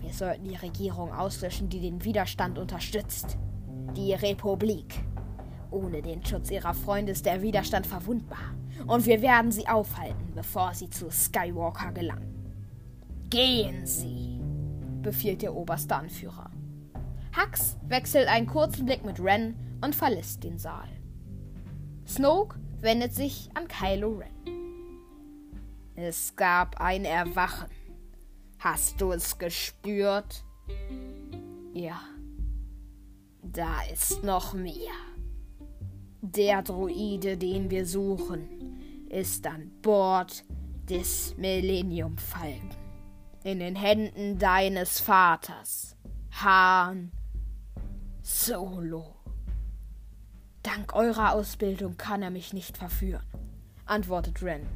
[0.00, 3.38] Wir sollten die Regierung auslöschen, die den Widerstand unterstützt.
[3.96, 5.02] Die Republik.
[5.70, 8.54] Ohne den Schutz ihrer Freunde ist der Widerstand verwundbar.
[8.86, 12.30] Und wir werden sie aufhalten, bevor sie zu Skywalker gelangen.
[13.28, 14.40] Gehen Sie,
[15.02, 16.50] befiehlt der oberste Anführer.
[17.36, 20.88] Hux wechselt einen kurzen Blick mit Ren und verlässt den Saal.
[22.06, 24.40] Snoke wendet sich an Kylo Ren.
[25.94, 27.68] Es gab ein Erwachen.
[28.58, 30.44] Hast du es gespürt?
[31.72, 32.00] Ja.
[33.42, 34.92] Da ist noch mehr.
[36.20, 40.44] Der Druide, den wir suchen, ist an Bord
[40.88, 42.70] des Millennium Falken.
[43.44, 45.96] In den Händen deines Vaters,
[46.42, 47.12] Han
[48.22, 49.16] Solo.
[50.62, 53.24] Dank eurer Ausbildung kann er mich nicht verführen,
[53.86, 54.66] antwortet Ren.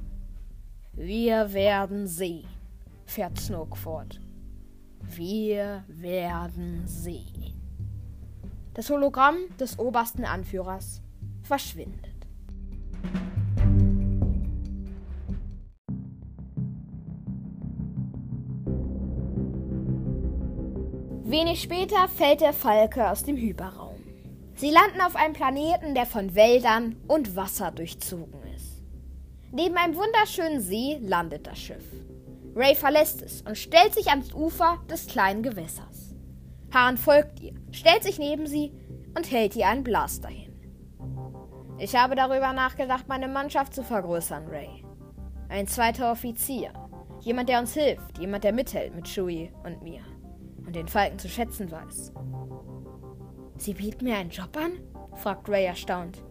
[0.94, 2.48] Wir werden sehen,
[3.04, 4.18] fährt Snoke fort.
[5.02, 7.52] Wir werden sehen.
[8.72, 11.02] Das Hologramm des obersten Anführers
[11.42, 12.13] verschwindet.
[21.34, 23.96] Wenig später fällt der Falke aus dem Hyperraum.
[24.54, 28.84] Sie landen auf einem Planeten, der von Wäldern und Wasser durchzogen ist.
[29.50, 31.82] Neben einem wunderschönen See landet das Schiff.
[32.54, 36.14] Ray verlässt es und stellt sich ans Ufer des kleinen Gewässers.
[36.72, 38.72] Hahn folgt ihr, stellt sich neben sie
[39.16, 40.54] und hält ihr einen Blaster hin.
[41.78, 44.84] Ich habe darüber nachgedacht, meine Mannschaft zu vergrößern, Ray.
[45.48, 46.72] Ein zweiter Offizier.
[47.22, 48.20] Jemand, der uns hilft.
[48.20, 50.13] Jemand, der mithält mit Chewie und mir.
[50.66, 52.12] Und den Falken zu schätzen weiß.
[53.56, 54.72] Sie bieten mir einen Job an?
[55.16, 56.24] fragt Ray erstaunt.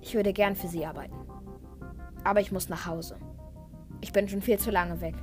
[0.00, 1.16] Ich würde gern für Sie arbeiten.
[2.24, 3.18] Aber ich muss nach Hause.
[4.00, 5.14] Ich bin schon viel zu lange weg.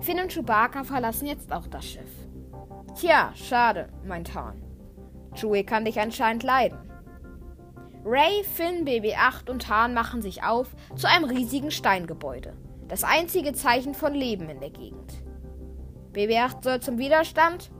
[0.00, 2.10] Finn und Chewbacca verlassen jetzt auch das Schiff.
[2.94, 4.62] Tja, schade, meint Hahn.
[5.34, 6.78] Chewie kann dich anscheinend leiden.
[8.04, 12.54] Ray, Finn, BB-8 und Hahn machen sich auf zu einem riesigen Steingebäude.
[12.88, 15.25] Das einzige Zeichen von Leben in der Gegend.
[16.16, 17.70] BB-8 soll zum Widerstand?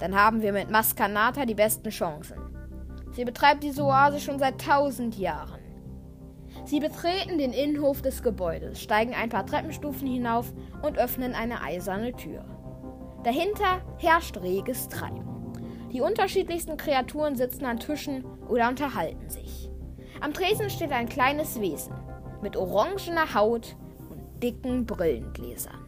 [0.00, 2.36] Dann haben wir mit Maskanata die besten Chancen.
[3.12, 5.60] Sie betreibt diese Oase schon seit tausend Jahren.
[6.64, 12.12] Sie betreten den Innenhof des Gebäudes, steigen ein paar Treppenstufen hinauf und öffnen eine eiserne
[12.12, 12.44] Tür.
[13.22, 15.52] Dahinter herrscht reges Treiben.
[15.92, 19.70] Die unterschiedlichsten Kreaturen sitzen an Tischen oder unterhalten sich.
[20.20, 21.94] Am Tresen steht ein kleines Wesen
[22.42, 23.76] mit orangener Haut
[24.10, 25.86] und dicken Brillengläsern.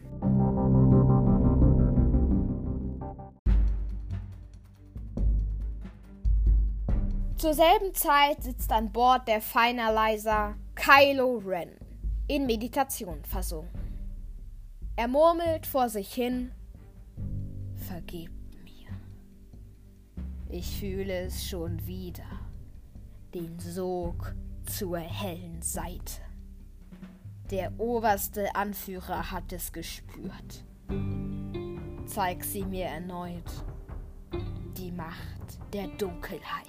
[7.39, 11.71] Zur selben Zeit sitzt an Bord der Finalizer Kylo Ren
[12.27, 13.79] in Meditation versunken.
[14.97, 16.51] Er murmelt vor sich hin:
[17.87, 18.89] Vergebt mir.
[20.49, 22.27] Ich fühle es schon wieder.
[23.33, 26.21] Den Sog zur hellen Seite.
[27.51, 30.65] Der oberste Anführer hat es gespürt.
[32.05, 33.49] Zeig sie mir erneut.
[34.75, 36.68] Die Macht der Dunkelheit.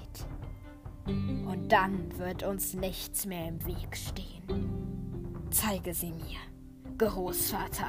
[1.07, 4.43] Und dann wird uns nichts mehr im Weg stehen.
[5.51, 6.39] Zeige sie mir,
[6.99, 7.89] Großvater,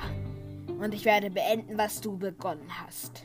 [0.79, 3.23] und ich werde beenden, was du begonnen hast.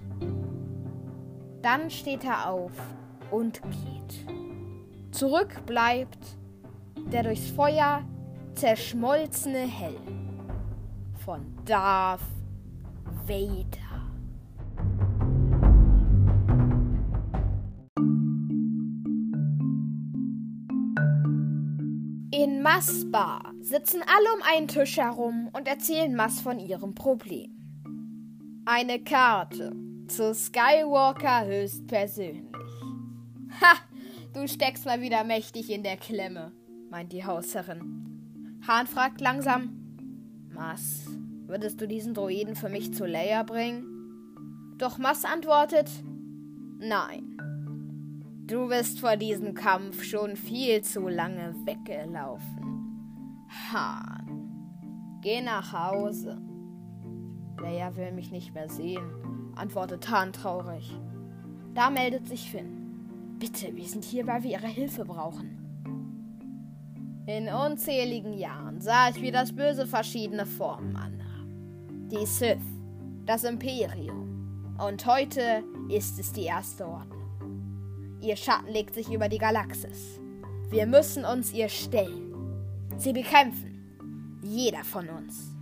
[1.62, 2.72] Dann steht er auf
[3.30, 4.26] und geht.
[5.10, 6.36] Zurück bleibt
[7.10, 8.04] der durchs Feuer
[8.54, 10.40] zerschmolzene Helm
[11.24, 12.20] von Darth
[13.26, 13.85] Vader.
[22.66, 27.52] In Mass Bar sitzen alle um einen Tisch herum und erzählen Mass von ihrem Problem.
[28.64, 29.72] Eine Karte
[30.08, 32.50] zu Skywalker höchstpersönlich.
[33.60, 33.76] Ha,
[34.34, 36.50] du steckst mal wieder mächtig in der Klemme,
[36.90, 38.58] meint die Hausherrin.
[38.66, 39.70] Hahn fragt langsam:
[40.52, 41.06] Mass,
[41.46, 44.74] würdest du diesen Droiden für mich zu Leia bringen?
[44.76, 45.88] Doch Mass antwortet:
[46.80, 47.35] Nein.
[48.46, 53.44] Du bist vor diesem Kampf schon viel zu lange weggelaufen.
[53.72, 56.40] Hahn, geh nach Hause.
[57.60, 59.02] Leia will mich nicht mehr sehen,
[59.56, 60.96] antwortet Hahn traurig.
[61.74, 63.36] Da meldet sich Finn.
[63.40, 65.58] Bitte, wir sind hier, weil wir Ihre Hilfe brauchen.
[67.26, 72.08] In unzähligen Jahren sah ich, wie das Böse verschiedene Formen annahm.
[72.12, 72.58] Die Sith,
[73.24, 74.76] das Imperium.
[74.78, 77.15] Und heute ist es die erste Ordnung.
[78.26, 80.18] Ihr Schatten legt sich über die Galaxis.
[80.68, 82.34] Wir müssen uns ihr stellen.
[82.96, 84.40] Sie bekämpfen.
[84.42, 85.54] Jeder von uns.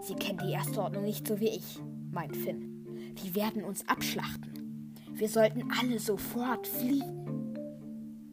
[0.00, 1.78] Sie kennt die Erste Ordnung nicht so wie ich,
[2.10, 3.14] meint Finn.
[3.22, 4.92] Die werden uns abschlachten.
[5.12, 7.54] Wir sollten alle sofort fliehen.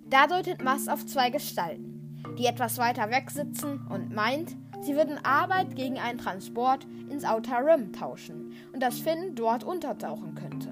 [0.09, 5.23] Da deutet Mass auf zwei Gestalten, die etwas weiter weg sitzen und meint, sie würden
[5.23, 10.68] Arbeit gegen einen Transport ins Outer Rim tauschen und dass Finn dort untertauchen könnte.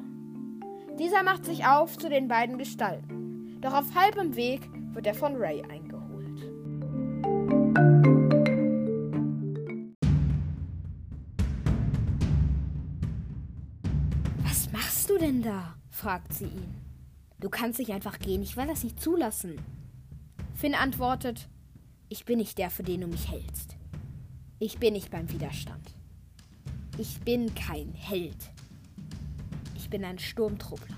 [0.99, 3.59] Dieser macht sich auf zu den beiden Gestalten.
[3.61, 4.61] Doch auf halbem Weg
[4.93, 6.41] wird er von Ray eingeholt.
[14.43, 15.75] Was machst du denn da?
[15.91, 16.75] fragt sie ihn.
[17.39, 19.61] Du kannst nicht einfach gehen, ich will das nicht zulassen.
[20.55, 21.47] Finn antwortet,
[22.09, 23.75] ich bin nicht der, für den du mich hältst.
[24.57, 25.93] Ich bin nicht beim Widerstand.
[26.97, 28.49] Ich bin kein Held.
[29.87, 30.97] Ich bin ein Sturmtruppler.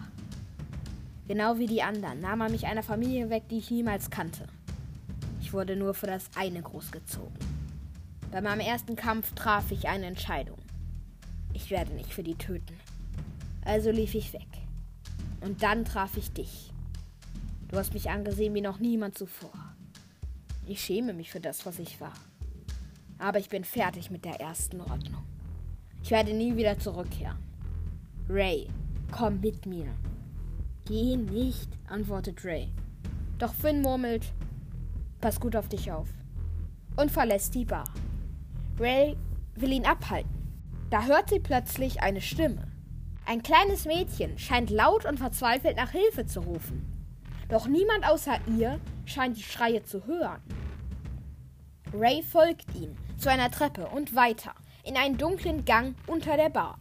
[1.28, 4.47] Genau wie die anderen nahm er mich einer Familie weg, die ich niemals kannte.
[5.39, 7.38] Ich wurde nur für das eine großgezogen.
[8.32, 10.58] Bei meinem ersten Kampf traf ich eine Entscheidung.
[11.54, 12.80] Ich werde nicht für die töten.
[13.63, 14.47] Also lief ich weg.
[15.41, 16.73] Und dann traf ich dich.
[17.67, 19.54] Du hast mich angesehen wie noch niemand zuvor.
[20.65, 22.13] Ich schäme mich für das, was ich war.
[23.19, 25.23] Aber ich bin fertig mit der ersten Ordnung.
[26.02, 27.48] Ich werde nie wieder zurückkehren.
[28.31, 28.67] Ray,
[29.11, 29.87] komm mit mir.
[30.85, 32.71] Geh nicht, antwortet Ray.
[33.39, 34.33] Doch Finn murmelt,
[35.19, 36.09] pass gut auf dich auf.
[36.95, 37.91] Und verlässt die Bar.
[38.79, 39.17] Ray
[39.55, 40.29] will ihn abhalten.
[40.91, 42.67] Da hört sie plötzlich eine Stimme.
[43.25, 46.85] Ein kleines Mädchen scheint laut und verzweifelt nach Hilfe zu rufen.
[47.47, 50.43] Doch niemand außer ihr scheint die Schreie zu hören.
[51.95, 56.77] Ray folgt ihm zu einer Treppe und weiter in einen dunklen Gang unter der Bar.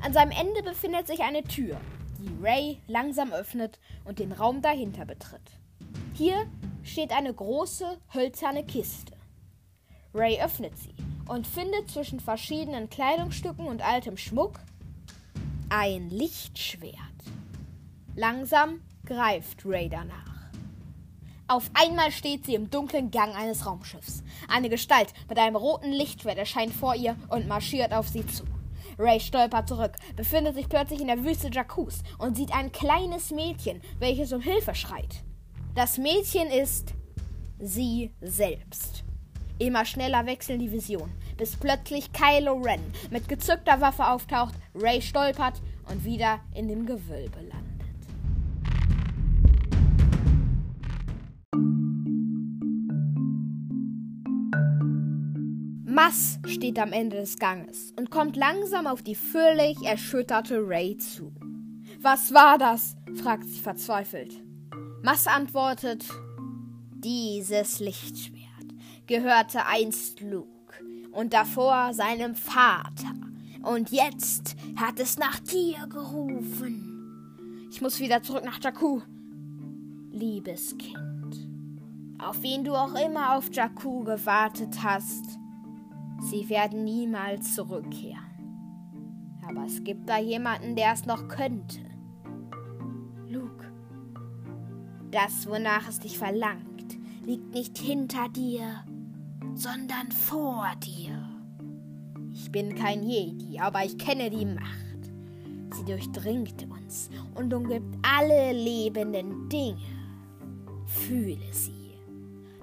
[0.00, 1.80] An seinem Ende befindet sich eine Tür,
[2.18, 5.40] die Ray langsam öffnet und den Raum dahinter betritt.
[6.14, 6.46] Hier
[6.82, 9.14] steht eine große hölzerne Kiste.
[10.14, 10.94] Ray öffnet sie
[11.26, 14.60] und findet zwischen verschiedenen Kleidungsstücken und altem Schmuck
[15.68, 16.94] ein Lichtschwert.
[18.14, 20.28] Langsam greift Ray danach.
[21.46, 24.22] Auf einmal steht sie im dunklen Gang eines Raumschiffs.
[24.48, 28.44] Eine Gestalt mit einem roten Lichtschwert erscheint vor ihr und marschiert auf sie zu.
[28.98, 33.80] Ray stolpert zurück, befindet sich plötzlich in der Wüste Jacuz und sieht ein kleines Mädchen,
[33.98, 35.22] welches um Hilfe schreit.
[35.74, 36.94] Das Mädchen ist
[37.60, 39.04] sie selbst.
[39.58, 45.60] Immer schneller wechseln die Visionen, bis plötzlich Kylo Ren mit gezückter Waffe auftaucht, Ray stolpert
[45.90, 47.57] und wieder in dem Gewölbe landet.
[56.08, 61.34] Mass steht am Ende des Ganges und kommt langsam auf die völlig erschütterte Ray zu.
[62.00, 62.96] Was war das?
[63.22, 64.42] fragt sie verzweifelt.
[65.02, 66.06] Mass antwortet,
[66.94, 68.38] dieses Lichtschwert
[69.06, 70.82] gehörte einst Luke
[71.12, 73.12] und davor seinem Vater.
[73.62, 77.68] Und jetzt hat es nach dir gerufen.
[77.70, 79.02] Ich muss wieder zurück nach Jakku.
[80.10, 81.36] Liebes Kind,
[82.18, 85.38] auf wen du auch immer auf Jakku gewartet hast,
[86.20, 88.18] Sie werden niemals zurückkehren.
[89.48, 91.80] Aber es gibt da jemanden, der es noch könnte.
[93.28, 93.72] Luke,
[95.10, 98.84] das, wonach es dich verlangt, liegt nicht hinter dir,
[99.54, 101.28] sondern vor dir.
[102.32, 104.88] Ich bin kein Jedi, aber ich kenne die Macht.
[105.74, 109.78] Sie durchdringt uns und umgibt alle lebenden Dinge.
[110.86, 111.92] Fühle sie.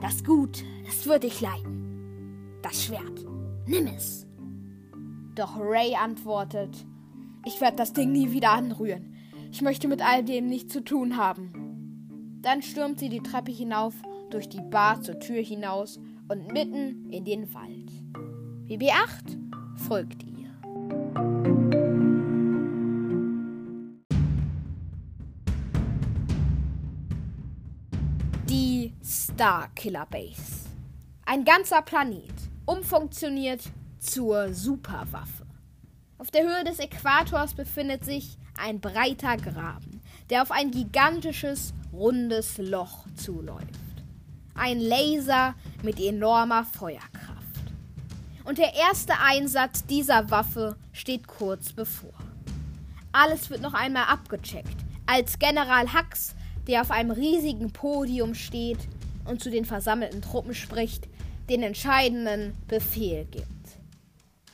[0.02, 2.60] Das Gute, es wird dich leiden.
[2.62, 3.25] Das Schwert,
[3.68, 4.28] Nimm es.
[5.34, 6.86] Doch Ray antwortet,
[7.46, 9.16] ich werde das Ding nie wieder anrühren.
[9.52, 12.40] Ich möchte mit all dem nichts zu tun haben.
[12.42, 13.96] Dann stürmt sie die Treppe hinauf,
[14.30, 17.92] durch die Bar zur Tür hinaus und mitten in den Wald.
[18.68, 19.38] BB8
[19.88, 20.50] folgt ihr.
[28.48, 30.70] Die Starkiller Base.
[31.26, 32.34] Ein ganzer Planet
[32.66, 33.62] umfunktioniert
[34.00, 35.46] zur Superwaffe.
[36.18, 42.58] Auf der Höhe des Äquators befindet sich ein breiter Graben, der auf ein gigantisches, rundes
[42.58, 43.70] Loch zuläuft.
[44.56, 47.36] Ein Laser mit enormer Feuerkraft.
[48.46, 52.14] Und der erste Einsatz dieser Waffe steht kurz bevor.
[53.12, 56.36] Alles wird noch einmal abgecheckt, als General Hux,
[56.68, 58.80] der auf einem riesigen Podium steht
[59.26, 61.08] und zu den versammelten Truppen spricht,
[61.50, 63.52] den entscheidenden Befehl gibt.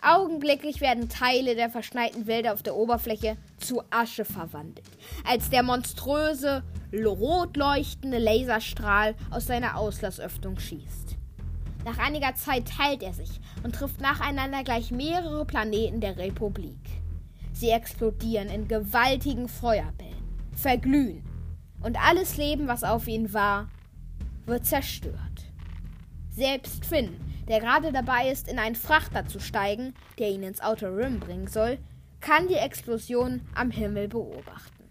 [0.01, 4.89] Augenblicklich werden Teile der verschneiten Wälder auf der Oberfläche zu Asche verwandelt,
[5.23, 11.17] als der monströse, rot leuchtende Laserstrahl aus seiner Auslassöffnung schießt.
[11.85, 13.29] Nach einiger Zeit teilt er sich
[13.63, 16.79] und trifft nacheinander gleich mehrere Planeten der Republik.
[17.53, 20.23] Sie explodieren in gewaltigen Feuerbällen,
[20.55, 21.23] verglühen,
[21.83, 23.69] und alles Leben, was auf ihnen war,
[24.45, 25.30] wird zerstört.
[26.41, 27.15] Selbst Finn,
[27.47, 31.45] der gerade dabei ist, in einen Frachter zu steigen, der ihn ins Outer Rim bringen
[31.45, 31.77] soll,
[32.19, 34.89] kann die Explosion am Himmel beobachten.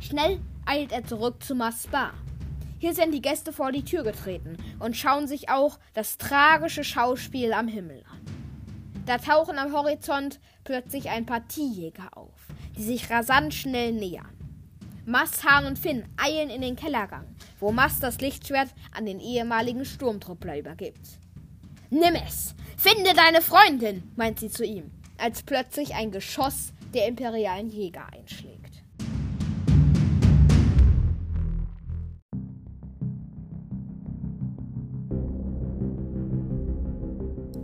[0.00, 2.12] Schnell eilt er zurück zu Maspa.
[2.78, 7.52] Hier sind die Gäste vor die Tür getreten und schauen sich auch das tragische Schauspiel
[7.52, 8.20] am Himmel an.
[9.06, 12.46] Da tauchen am Horizont plötzlich ein paar Tierjäger auf,
[12.76, 14.39] die sich rasant schnell nähern.
[15.10, 17.26] Mast, Hahn und Finn eilen in den Kellergang,
[17.58, 21.18] wo Mast das Lichtschwert an den ehemaligen Sturmtruppler übergibt.
[21.90, 22.54] Nimm es!
[22.76, 24.04] Finde deine Freundin!
[24.14, 28.84] meint sie zu ihm, als plötzlich ein Geschoss der imperialen Jäger einschlägt.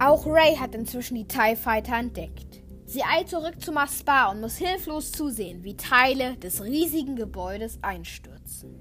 [0.01, 2.56] Auch Ray hat inzwischen die TIE Fighter entdeckt.
[2.87, 8.79] Sie eilt zurück zu Maspar und muss hilflos zusehen, wie Teile des riesigen Gebäudes einstürzen.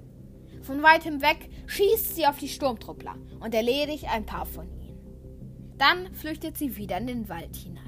[0.62, 5.74] Von weitem weg schießt sie auf die Sturmtruppler und erledigt ein paar von ihnen.
[5.76, 7.86] Dann flüchtet sie wieder in den Wald hinein.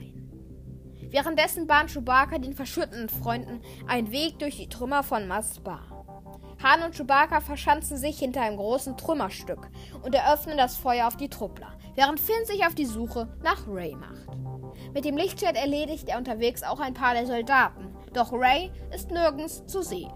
[1.11, 6.05] Währenddessen bahnt Chewbacca den verschütteten Freunden einen Weg durch die Trümmer von Maspar.
[6.63, 9.71] Han und Chewbacca verschanzen sich hinter einem großen Trümmerstück
[10.03, 13.97] und eröffnen das Feuer auf die Truppler, während Finn sich auf die Suche nach Ray
[13.97, 14.29] macht.
[14.95, 19.67] Mit dem Lichtschwert erledigt er unterwegs auch ein paar der Soldaten, doch Ray ist nirgends
[19.67, 20.13] zu sehen.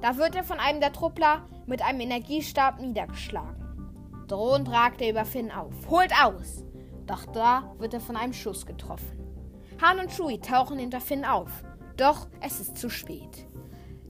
[0.00, 4.24] Da wird er von einem der Truppler mit einem Energiestab niedergeschlagen.
[4.28, 5.74] Drohend ragt er über Finn auf.
[5.90, 6.64] Holt aus!
[7.06, 9.18] Doch da wird er von einem Schuss getroffen.
[9.82, 11.64] Han und Chewie tauchen hinter Finn auf.
[11.96, 13.48] Doch es ist zu spät.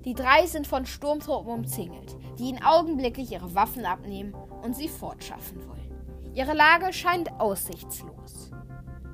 [0.05, 5.67] Die drei sind von Sturmtruppen umzingelt, die ihnen augenblicklich ihre Waffen abnehmen und sie fortschaffen
[5.67, 5.82] wollen.
[6.35, 8.51] Ihre Lage scheint aussichtslos.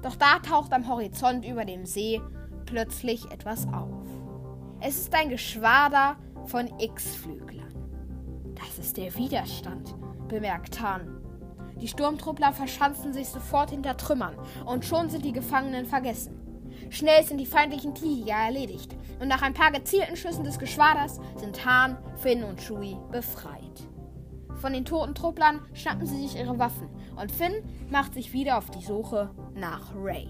[0.02, 2.20] Doch da taucht am Horizont über dem See
[2.64, 4.06] plötzlich etwas auf.
[4.80, 6.16] Es ist ein Geschwader
[6.46, 7.74] von X-Flüglern.
[8.54, 9.96] Das ist der Widerstand,
[10.28, 11.20] bemerkt Han.
[11.80, 16.40] Die Sturmtruppler verschanzen sich sofort hinter Trümmern und schon sind die Gefangenen vergessen.
[16.90, 21.64] Schnell sind die feindlichen Tiger erledigt und nach ein paar gezielten Schüssen des Geschwaders sind
[21.66, 23.88] Hahn, Finn und Chewie befreit.
[24.60, 26.88] Von den toten Trupplern schnappen sie sich ihre Waffen
[27.20, 30.28] und Finn macht sich wieder auf die Suche nach Ray.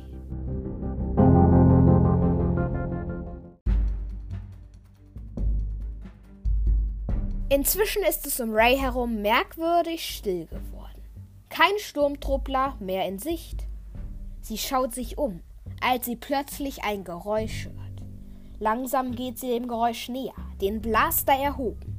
[7.50, 11.02] Inzwischen ist es um Ray herum merkwürdig still geworden.
[11.48, 13.66] Kein Sturmtruppler mehr in Sicht.
[14.42, 15.40] Sie schaut sich um,
[15.80, 17.76] als sie plötzlich ein Geräusch hört.
[18.60, 21.96] Langsam geht sie dem Geräusch näher, den Blaster erhoben.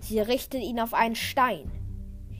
[0.00, 1.70] Sie richtet ihn auf einen Stein,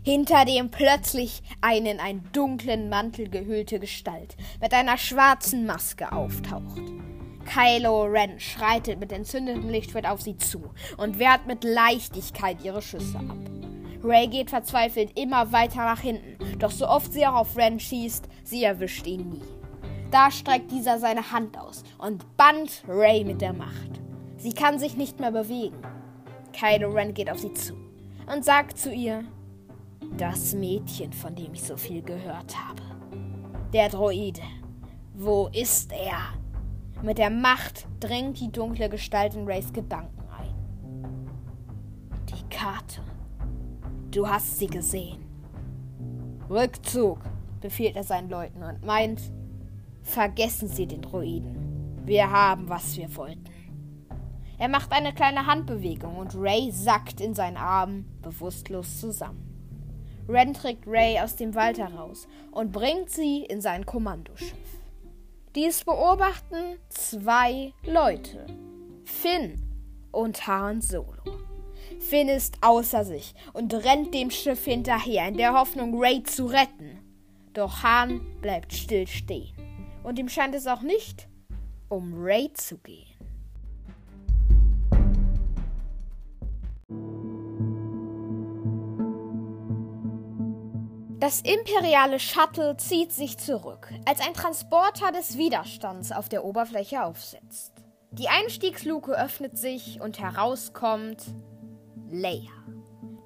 [0.03, 6.83] hinter dem plötzlich eine in einen dunklen Mantel gehüllte Gestalt mit einer schwarzen Maske auftaucht.
[7.47, 13.19] Kylo Ren schreitet mit entzündetem Lichtschwert auf sie zu und wehrt mit Leichtigkeit ihre Schüsse
[13.19, 13.37] ab.
[14.03, 18.29] Ray geht verzweifelt immer weiter nach hinten, doch so oft sie auch auf Ren schießt,
[18.45, 19.43] sie erwischt ihn nie.
[20.11, 24.01] Da streckt dieser seine Hand aus und bannt Ray mit der Macht.
[24.39, 25.77] Sie kann sich nicht mehr bewegen.
[26.53, 27.75] Kylo Ren geht auf sie zu
[28.33, 29.25] und sagt zu ihr:
[30.17, 32.83] Das Mädchen, von dem ich so viel gehört habe.
[33.73, 34.43] Der Droide.
[35.15, 36.21] Wo ist er?
[37.03, 40.55] Mit der Macht dringt die dunkle Gestalt in Rays Gedanken ein.
[42.29, 43.01] Die Karte.
[44.11, 45.25] Du hast sie gesehen.
[46.51, 47.21] Rückzug,
[47.61, 49.21] befiehlt er seinen Leuten und meint,
[50.03, 52.03] vergessen Sie den Druiden.
[52.05, 53.45] Wir haben, was wir wollten.
[54.59, 59.50] Er macht eine kleine Handbewegung und Ray sackt in seinen Armen bewusstlos zusammen.
[60.31, 64.57] Ren trägt Ray aus dem Wald heraus und bringt sie in sein Kommandoschiff.
[65.55, 68.47] Dies beobachten zwei Leute.
[69.05, 69.61] Finn
[70.13, 71.23] und Han Solo.
[71.99, 77.01] Finn ist außer sich und rennt dem Schiff hinterher in der Hoffnung, Ray zu retten.
[77.53, 79.53] Doch Han bleibt still stehen.
[80.05, 81.29] Und ihm scheint es auch nicht
[81.91, 83.10] um Ray zu gehen.
[91.21, 97.75] Das imperiale Shuttle zieht sich zurück, als ein Transporter des Widerstands auf der Oberfläche aufsetzt.
[98.11, 101.23] Die Einstiegsluke öffnet sich und herauskommt
[102.09, 102.51] Leia.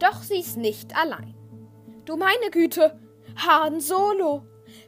[0.00, 1.36] Doch sie ist nicht allein.
[2.04, 2.98] Du meine Güte,
[3.46, 4.44] Han Solo!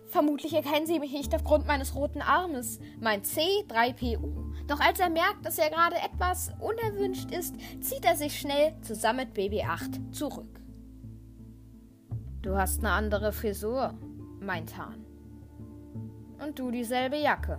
[0.09, 4.67] Vermutlich erkennen Sie mich nicht aufgrund meines roten Armes, mein C3PO.
[4.67, 9.29] Doch als er merkt, dass er gerade etwas unerwünscht ist, zieht er sich schnell zusammen
[9.33, 10.56] mit BB-8 zurück.
[12.47, 13.93] Du hast eine andere Frisur,
[14.39, 15.05] meint Han.
[16.39, 17.59] Und du dieselbe Jacke,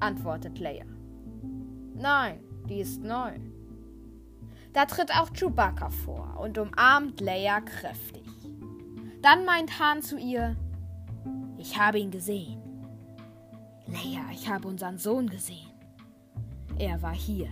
[0.00, 0.84] antwortet Leia.
[1.94, 3.38] Nein, die ist neu.
[4.72, 8.28] Da tritt auch Chewbacca vor und umarmt Leia kräftig.
[9.22, 10.56] Dann meint Han zu ihr:
[11.56, 12.60] Ich habe ihn gesehen.
[13.86, 15.70] Leia, ich habe unseren Sohn gesehen.
[16.80, 17.48] Er war hier.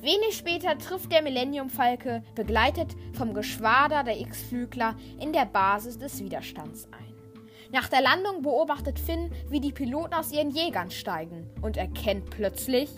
[0.00, 6.88] Wenig später trifft der Millennium-Falke, begleitet vom Geschwader der X-Flügler, in der Basis des Widerstands
[6.92, 7.14] ein.
[7.70, 12.90] Nach der Landung beobachtet Finn, wie die Piloten aus ihren Jägern steigen und erkennt plötzlich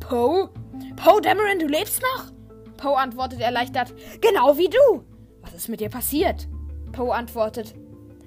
[0.00, 0.50] Poe?
[0.96, 2.32] Poe Dameron, du lebst noch?
[2.76, 5.04] Poe antwortet erleichtert, genau wie du.
[5.42, 6.48] Was ist mit dir passiert?
[6.92, 7.74] Poe antwortet,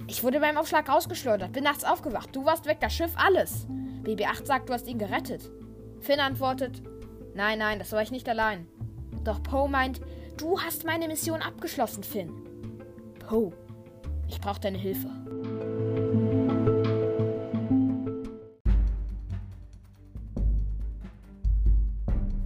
[0.08, 3.68] ich wurde beim Aufschlag rausgeschleudert, bin nachts aufgewacht, du warst weg, das Schiff, alles.
[4.04, 5.50] BB-8 sagt, du hast ihn gerettet.
[6.00, 6.82] Finn antwortet,
[7.34, 8.68] Nein, nein, das war ich nicht allein.
[9.24, 10.02] Doch Poe meint,
[10.38, 12.32] du hast meine Mission abgeschlossen, Finn.
[13.28, 13.54] Poe,
[14.28, 15.10] ich brauche deine Hilfe.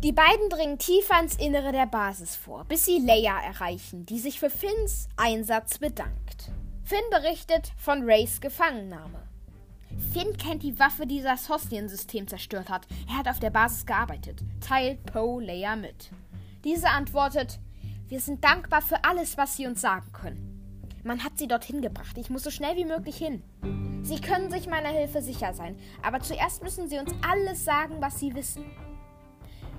[0.03, 4.39] Die beiden dringen tiefer ins Innere der Basis vor, bis sie Leia erreichen, die sich
[4.39, 6.51] für Finns Einsatz bedankt.
[6.83, 9.24] Finn berichtet von Rays Gefangennahme.
[10.13, 12.87] Finn kennt die Waffe, die das Hostien-System zerstört hat.
[13.09, 14.41] Er hat auf der Basis gearbeitet.
[14.61, 16.09] Teilt Poe Leia mit.
[16.63, 17.59] Diese antwortet:
[18.07, 20.55] Wir sind dankbar für alles, was Sie uns sagen können.
[21.05, 22.17] Man hat sie dorthin gebracht.
[22.17, 23.43] Ich muss so schnell wie möglich hin.
[24.01, 28.19] Sie können sich meiner Hilfe sicher sein, aber zuerst müssen Sie uns alles sagen, was
[28.19, 28.65] Sie wissen.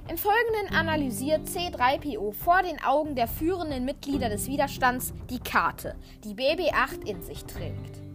[0.09, 6.35] Im Folgenden analysiert C3PO vor den Augen der führenden Mitglieder des Widerstands die Karte, die
[6.35, 8.06] BB-8 in sich trägt.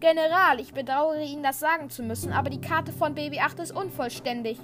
[0.00, 3.76] General, ich bedauere Ihnen das sagen zu müssen, aber die Karte von Baby 8 ist
[3.76, 4.58] unvollständig.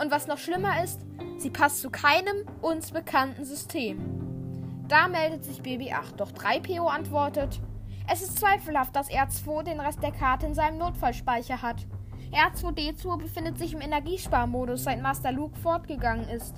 [0.00, 1.06] Und was noch schlimmer ist,
[1.38, 4.84] sie passt zu keinem uns bekannten System.
[4.88, 7.60] Da meldet sich Baby 8, doch 3PO antwortet,
[8.12, 11.86] es ist zweifelhaft, dass R2 den Rest der Karte in seinem Notfallspeicher hat.
[12.32, 16.56] R2D2 befindet sich im Energiesparmodus, seit Master Luke fortgegangen ist.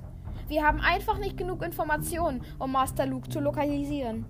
[0.48, 4.24] Wir haben einfach nicht genug Informationen, um Master Luke zu lokalisieren.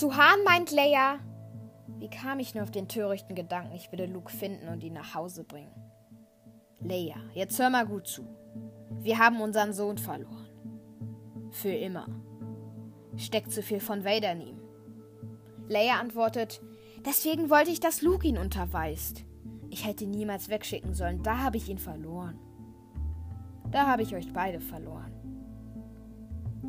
[0.00, 1.18] Zu Hahn meint Leia.
[1.98, 5.14] Wie kam ich nur auf den törichten Gedanken, ich würde Luke finden und ihn nach
[5.14, 5.74] Hause bringen?
[6.80, 8.24] Leia, jetzt hör mal gut zu.
[9.00, 10.48] Wir haben unseren Sohn verloren.
[11.50, 12.06] Für immer.
[13.18, 14.60] Steckt zu viel von Vader in ihm.
[15.68, 16.62] Leia antwortet,
[17.04, 19.26] deswegen wollte ich, dass Luke ihn unterweist.
[19.68, 22.38] Ich hätte ihn niemals wegschicken sollen, da habe ich ihn verloren.
[23.70, 25.12] Da habe ich euch beide verloren.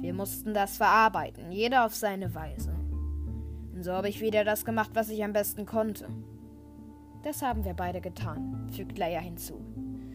[0.02, 2.81] Wir mussten das verarbeiten, jeder auf seine Weise.
[3.84, 6.08] So habe ich wieder das gemacht, was ich am besten konnte.
[7.24, 9.60] Das haben wir beide getan, fügt Leia hinzu.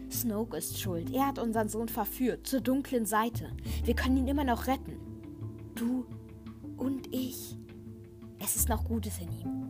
[0.09, 1.13] Snoke ist schuld.
[1.13, 3.51] Er hat unseren Sohn verführt, zur dunklen Seite.
[3.83, 4.97] Wir können ihn immer noch retten.
[5.75, 6.05] Du
[6.77, 7.57] und ich.
[8.39, 9.67] Es ist noch Gutes in ihm.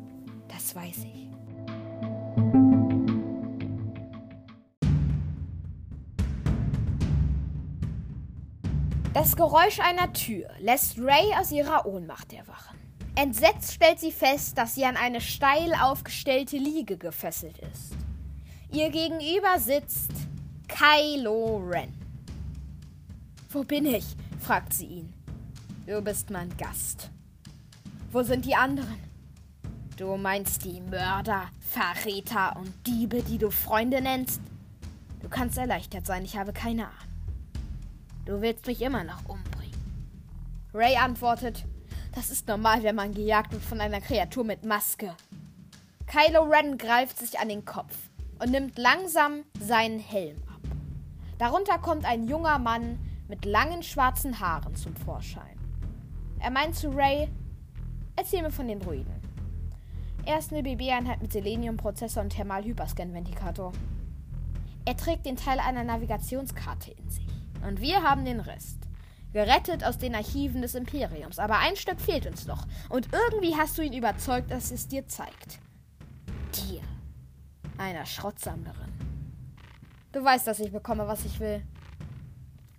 [0.47, 1.27] Das weiß ich.
[9.13, 12.76] Das Geräusch einer Tür lässt Ray aus ihrer Ohnmacht erwachen.
[13.19, 17.93] Entsetzt stellt sie fest, dass sie an eine steil aufgestellte Liege gefesselt ist.
[18.71, 20.11] Ihr gegenüber sitzt
[20.67, 21.91] Kylo Ren.
[23.49, 24.05] Wo bin ich?
[24.39, 25.13] fragt sie ihn.
[25.87, 27.09] Du bist mein Gast.
[28.11, 28.99] Wo sind die anderen?
[29.97, 34.41] Du meinst die Mörder, Verräter und Diebe, die du Freunde nennst?
[35.21, 36.97] Du kannst erleichtert sein, ich habe keine Ahnung.
[38.25, 39.73] Du willst mich immer noch umbringen.
[40.71, 41.65] Ray antwortet,
[42.17, 45.13] das ist normal, wenn man gejagt wird von einer Kreatur mit Maske.
[46.07, 47.95] Kylo Ren greift sich an den Kopf
[48.39, 50.61] und nimmt langsam seinen Helm ab.
[51.37, 52.97] Darunter kommt ein junger Mann
[53.27, 55.59] mit langen schwarzen Haaren zum Vorschein.
[56.39, 57.29] Er meint zu Ray,
[58.15, 59.13] erzähl mir von den Druiden.
[60.25, 63.73] Er ist eine BB-Einheit mit Selenium-Prozessor und Thermal-Hyperscan-Ventikator.
[64.85, 67.27] Er trägt den Teil einer Navigationskarte in sich.
[67.61, 68.86] Und wir haben den Rest.
[69.37, 71.37] Gerettet aus den Archiven des Imperiums.
[71.37, 72.65] Aber ein Stück fehlt uns noch.
[72.89, 75.59] Und irgendwie hast du ihn überzeugt, dass es dir zeigt.
[76.55, 76.81] Dir.
[77.77, 78.91] Einer Schrottsammlerin.
[80.11, 81.61] Du weißt, dass ich bekomme, was ich will.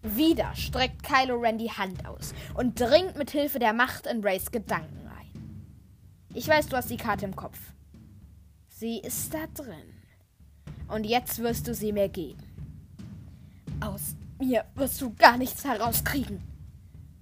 [0.03, 4.51] Wieder streckt Kylo Ren die Hand aus und dringt mit Hilfe der Macht in Rays
[4.51, 5.65] Gedanken ein.
[6.35, 7.61] Ich weiß, du hast die Karte im Kopf.
[8.67, 9.95] Sie ist da drin.
[10.89, 12.43] Und jetzt wirst du sie mir geben.
[13.79, 16.48] Aus mir wirst du gar nichts herauskriegen.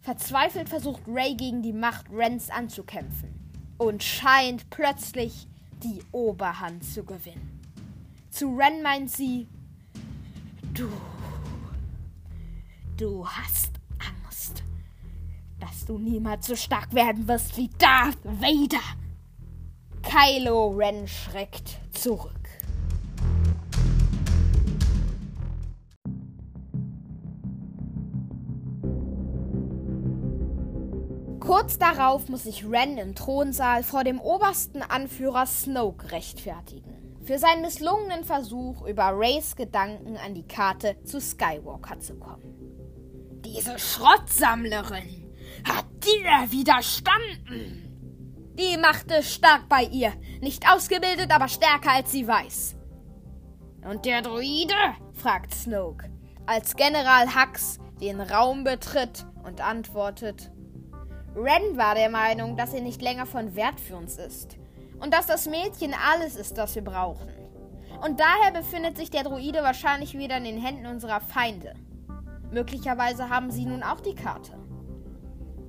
[0.07, 3.28] Verzweifelt versucht Ray gegen die Macht Rens anzukämpfen
[3.76, 5.48] und scheint plötzlich
[5.82, 7.61] die Oberhand zu gewinnen.
[8.30, 9.48] Zu Ren meint sie,
[10.74, 10.88] du,
[12.96, 14.62] du hast Angst,
[15.59, 18.78] dass du niemals so stark werden wirst wie Darth Vader.
[20.02, 22.36] Kylo Ren schreckt zurück.
[31.47, 37.16] Kurz darauf muss sich Ren im Thronsaal vor dem obersten Anführer Snoke rechtfertigen.
[37.24, 42.42] Für seinen misslungenen Versuch, über Rays Gedanken an die Karte zu Skywalker zu kommen.
[43.44, 45.32] Diese Schrottsammlerin
[45.62, 48.55] hat dir widerstanden.
[48.59, 50.12] Die Macht ist stark bei ihr.
[50.40, 52.74] Nicht ausgebildet, aber stärker als sie weiß.
[53.88, 54.74] Und der Druide?
[55.12, 56.11] fragt Snoke,
[56.44, 60.51] als General Hux den Raum betritt und antwortet:
[61.37, 64.57] Ren war der Meinung, dass er nicht länger von Wert für uns ist.
[65.01, 67.28] Und dass das Mädchen alles ist, das wir brauchen.
[68.03, 71.74] Und daher befindet sich der Druide wahrscheinlich wieder in den Händen unserer Feinde.
[72.51, 74.59] Möglicherweise haben sie nun auch die Karte.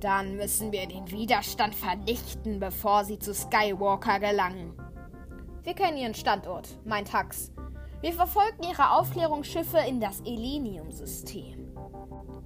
[0.00, 4.72] Dann müssen wir den Widerstand vernichten, bevor sie zu Skywalker gelangen.
[5.64, 7.52] Wir kennen ihren Standort, meint Hux.
[8.00, 11.74] Wir verfolgen ihre Aufklärungsschiffe in das Elenium-System.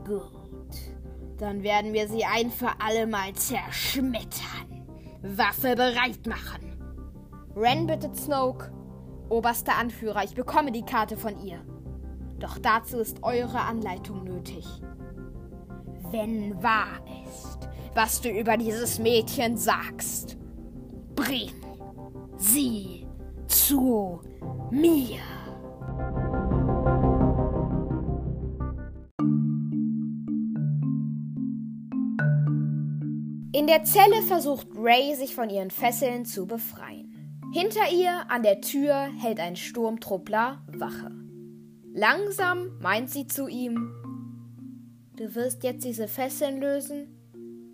[0.04, 0.41] Gut.
[1.42, 4.86] Dann werden wir sie ein für alle Mal zerschmettern.
[5.22, 6.80] Waffe bereit machen.
[7.56, 8.70] Ren bittet Snoke.
[9.28, 11.58] Oberster Anführer, ich bekomme die Karte von ihr.
[12.38, 14.64] Doch dazu ist eure Anleitung nötig.
[16.12, 17.58] Wenn wahr ist,
[17.92, 20.38] was du über dieses Mädchen sagst,
[21.16, 21.50] bring
[22.36, 23.04] sie
[23.48, 24.20] zu
[24.70, 25.18] mir.
[33.54, 37.38] In der Zelle versucht Ray, sich von ihren Fesseln zu befreien.
[37.52, 41.10] Hinter ihr an der Tür hält ein Sturmtruppler Wache.
[41.92, 43.92] Langsam meint sie zu ihm:
[45.16, 47.08] Du wirst jetzt diese Fesseln lösen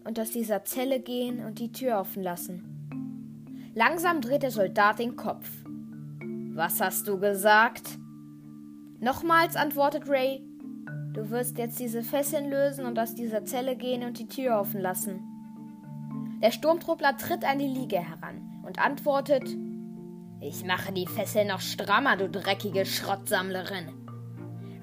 [0.05, 3.71] und aus dieser Zelle gehen und die Tür offen lassen.
[3.73, 5.49] Langsam dreht der Soldat den Kopf.
[6.55, 8.01] Was hast du gesagt?
[8.99, 10.43] Nochmals antwortet Ray:
[11.13, 14.81] Du wirst jetzt diese Fesseln lösen und aus dieser Zelle gehen und die Tür offen
[14.81, 15.28] lassen.
[16.43, 19.45] Der Sturmtruppler tritt an die Liege heran und antwortet:
[20.41, 23.89] Ich mache die Fessel noch strammer, du dreckige Schrottsammlerin.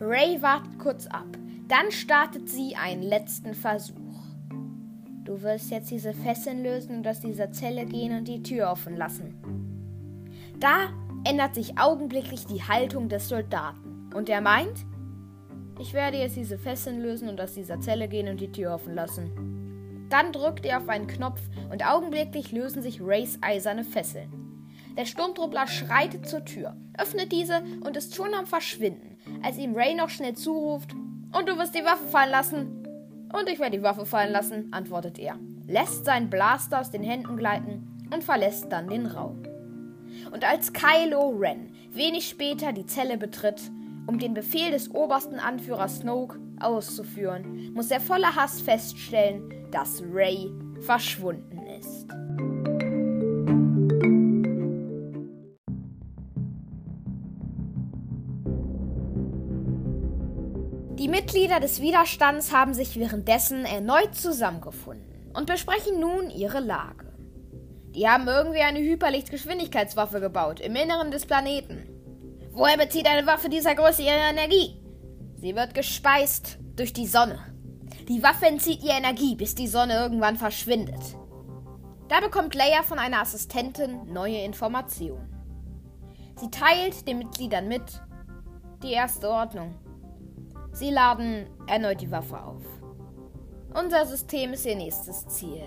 [0.01, 1.27] Ray wartet kurz ab.
[1.67, 3.95] Dann startet sie einen letzten Versuch.
[5.23, 8.97] Du wirst jetzt diese Fesseln lösen und aus dieser Zelle gehen und die Tür offen
[8.97, 9.33] lassen.
[10.59, 10.89] Da
[11.23, 14.11] ändert sich augenblicklich die Haltung des Soldaten.
[14.13, 14.85] Und er meint,
[15.79, 18.93] ich werde jetzt diese Fesseln lösen und aus dieser Zelle gehen und die Tür offen
[18.93, 19.64] lassen.
[20.09, 21.41] Dann drückt er auf einen Knopf
[21.71, 24.31] und augenblicklich lösen sich Rays eiserne Fesseln.
[24.97, 29.95] Der Sturmtruppler schreitet zur Tür, öffnet diese und ist schon am Verschwinden, als ihm Ray
[29.95, 32.87] noch schnell zuruft: Und du wirst die Waffe fallen lassen.
[33.33, 35.37] Und ich werde die Waffe fallen lassen, antwortet er,
[35.67, 39.43] lässt seinen Blaster aus den Händen gleiten und verlässt dann den Raum.
[40.31, 43.71] Und als Kylo Ren wenig später die Zelle betritt,
[44.07, 50.51] um den Befehl des obersten Anführers Snoke auszuführen, muss er voller Hass feststellen, dass Ray
[50.81, 52.07] verschwunden ist.
[60.97, 67.13] Die Mitglieder des Widerstands haben sich währenddessen erneut zusammengefunden und besprechen nun ihre Lage.
[67.93, 71.87] Die haben irgendwie eine Hyperlichtgeschwindigkeitswaffe gebaut im Inneren des Planeten.
[72.51, 74.84] Woher bezieht eine Waffe dieser Größe ihre Energie?
[75.35, 77.39] Sie wird gespeist durch die Sonne.
[78.07, 81.01] Die Waffe entzieht ihr Energie, bis die Sonne irgendwann verschwindet.
[82.07, 85.27] Da bekommt Leia von einer Assistentin neue Informationen.
[86.35, 87.83] Sie teilt den Mitgliedern mit
[88.83, 89.75] die erste Ordnung.
[90.71, 92.63] Sie laden erneut die Waffe auf.
[93.73, 95.63] Unser System ist ihr nächstes Ziel.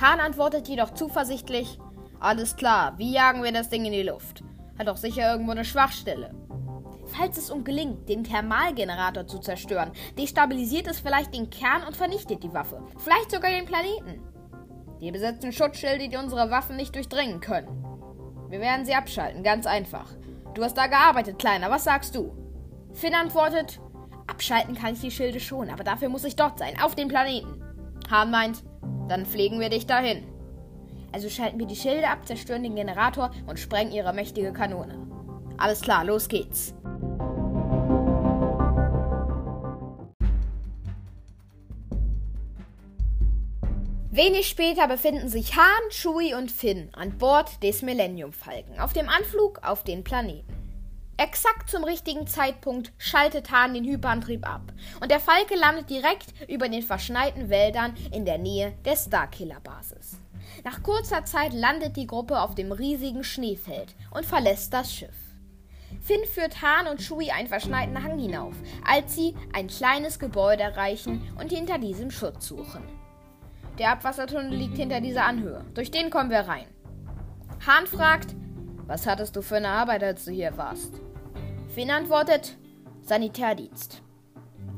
[0.00, 1.78] Hahn antwortet jedoch zuversichtlich:
[2.20, 4.42] Alles klar, wie jagen wir das Ding in die Luft?
[4.78, 6.34] Hat doch sicher irgendwo eine Schwachstelle.
[7.16, 12.42] Falls es uns gelingt, den Thermalgenerator zu zerstören, destabilisiert es vielleicht den Kern und vernichtet
[12.42, 12.82] die Waffe.
[12.98, 14.20] Vielleicht sogar den Planeten.
[15.00, 17.84] Die besitzen Schutzschilde, die unsere Waffen nicht durchdringen können.
[18.48, 20.10] Wir werden sie abschalten, ganz einfach.
[20.54, 22.32] Du hast da gearbeitet, Kleiner, was sagst du?
[22.92, 23.80] Finn antwortet,
[24.26, 27.62] abschalten kann ich die Schilde schon, aber dafür muss ich dort sein, auf dem Planeten.
[28.10, 28.64] Hahn meint,
[29.08, 30.24] dann pflegen wir dich dahin.
[31.12, 34.98] Also schalten wir die Schilde ab, zerstören den Generator und sprengen ihre mächtige Kanone.
[35.58, 36.74] Alles klar, los geht's.
[44.14, 49.08] Wenig später befinden sich Hahn, Chewie und Finn an Bord des Millennium Falken auf dem
[49.08, 50.54] Anflug auf den Planeten.
[51.16, 56.68] Exakt zum richtigen Zeitpunkt schaltet Hahn den Hyperantrieb ab und der Falke landet direkt über
[56.68, 60.20] den verschneiten Wäldern in der Nähe der Starkiller-Basis.
[60.62, 65.16] Nach kurzer Zeit landet die Gruppe auf dem riesigen Schneefeld und verlässt das Schiff.
[66.00, 68.54] Finn führt Hahn und Shui einen verschneiten Hang hinauf,
[68.86, 73.03] als sie ein kleines Gebäude erreichen und hinter diesem Schutz suchen.
[73.78, 75.64] Der Abwassertunnel liegt hinter dieser Anhöhe.
[75.74, 76.66] Durch den kommen wir rein.
[77.66, 78.34] Hahn fragt,
[78.86, 81.00] was hattest du für eine Arbeit, als du hier warst?
[81.74, 82.56] Finn antwortet,
[83.02, 84.02] Sanitärdienst.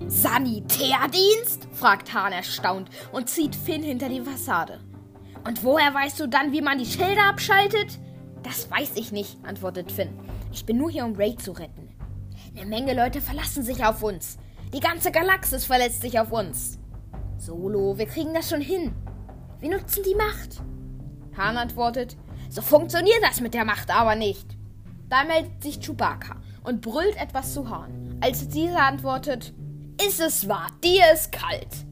[0.06, 1.68] Sanitärdienst?
[1.72, 4.80] fragt Hahn erstaunt und zieht Finn hinter die Fassade.
[5.46, 7.98] Und woher weißt du dann, wie man die Schilder abschaltet?
[8.42, 10.18] Das weiß ich nicht, antwortet Finn.
[10.52, 11.94] Ich bin nur hier, um Ray zu retten.
[12.56, 14.38] Eine Menge Leute verlassen sich auf uns.
[14.72, 16.78] Die ganze Galaxis verletzt sich auf uns.
[17.38, 18.94] Solo, wir kriegen das schon hin.
[19.60, 20.60] Wir nutzen die Macht.
[21.36, 22.16] Han antwortet,
[22.48, 24.56] so funktioniert das mit der Macht aber nicht.
[25.08, 28.18] Da meldet sich Chewbacca und brüllt etwas zu Han.
[28.20, 29.52] Als dieser antwortet,
[30.04, 31.86] ist es wahr, dir ist kalt.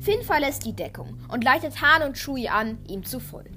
[0.00, 3.54] Finn verlässt die Deckung und leitet Hahn und Chewie an, ihm zu folgen.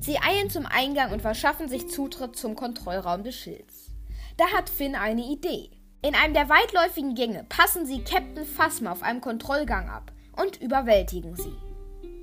[0.00, 3.92] Sie eilen zum Eingang und verschaffen sich Zutritt zum Kontrollraum des Schilds.
[4.36, 5.70] Da hat Finn eine Idee.
[6.02, 11.36] In einem der weitläufigen Gänge passen sie Captain Phasma auf einem Kontrollgang ab und überwältigen
[11.36, 11.56] sie.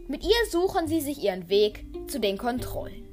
[0.07, 3.07] Mit ihr suchen sie sich ihren Weg zu den Kontrollen.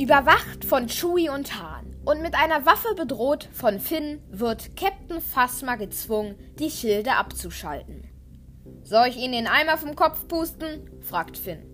[0.00, 5.76] Überwacht von Chewie und Hahn und mit einer Waffe bedroht von Finn wird Captain Phasma
[5.76, 8.10] gezwungen, die Schilde abzuschalten.
[8.82, 10.90] Soll ich Ihnen den Eimer vom Kopf pusten?
[11.00, 11.64] fragt Finn.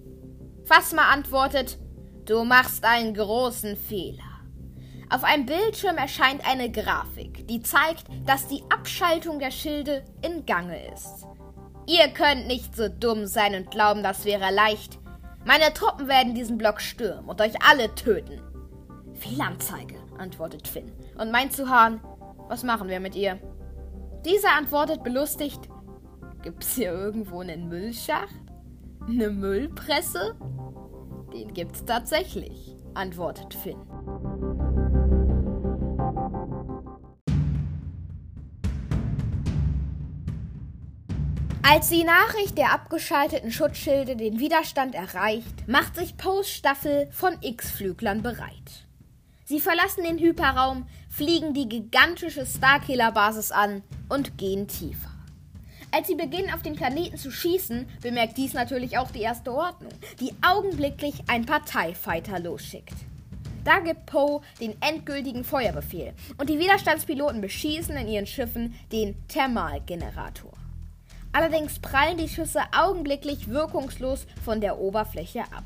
[0.65, 1.79] Phasma antwortet,
[2.25, 4.30] du machst einen großen Fehler.
[5.11, 10.87] Auf einem Bildschirm erscheint eine Grafik, die zeigt, dass die Abschaltung der Schilde in Gange
[10.93, 11.27] ist.
[11.89, 15.01] Ihr könnt nicht so dumm sein und glauben, das wäre leicht.
[15.45, 18.41] Meine Truppen werden diesen Block stürmen und euch alle töten.
[19.15, 22.01] Fehlanzeige, antwortet Finn und meint zu Hahn,
[22.49, 23.41] was machen wir mit ihr?
[24.25, 25.69] Dieser antwortet belustigt,
[26.43, 28.35] gibt's hier irgendwo einen Müllschacht?
[29.09, 30.37] Eine Müllpresse?
[31.33, 33.81] Den gibt's tatsächlich, antwortet Finn.
[41.73, 48.23] Als die Nachricht der abgeschalteten Schutzschilde den Widerstand erreicht, macht sich Poes Staffel von X-Flüglern
[48.23, 48.89] bereit.
[49.45, 55.13] Sie verlassen den Hyperraum, fliegen die gigantische Starkiller-Basis an und gehen tiefer.
[55.93, 59.93] Als sie beginnen, auf den Planeten zu schießen, bemerkt dies natürlich auch die erste Ordnung,
[60.19, 62.97] die augenblicklich ein paar TIE Fighter losschickt.
[63.63, 70.60] Da gibt Poe den endgültigen Feuerbefehl und die Widerstandspiloten beschießen in ihren Schiffen den Thermalgenerator.
[71.33, 75.65] Allerdings prallen die Schüsse augenblicklich wirkungslos von der Oberfläche ab.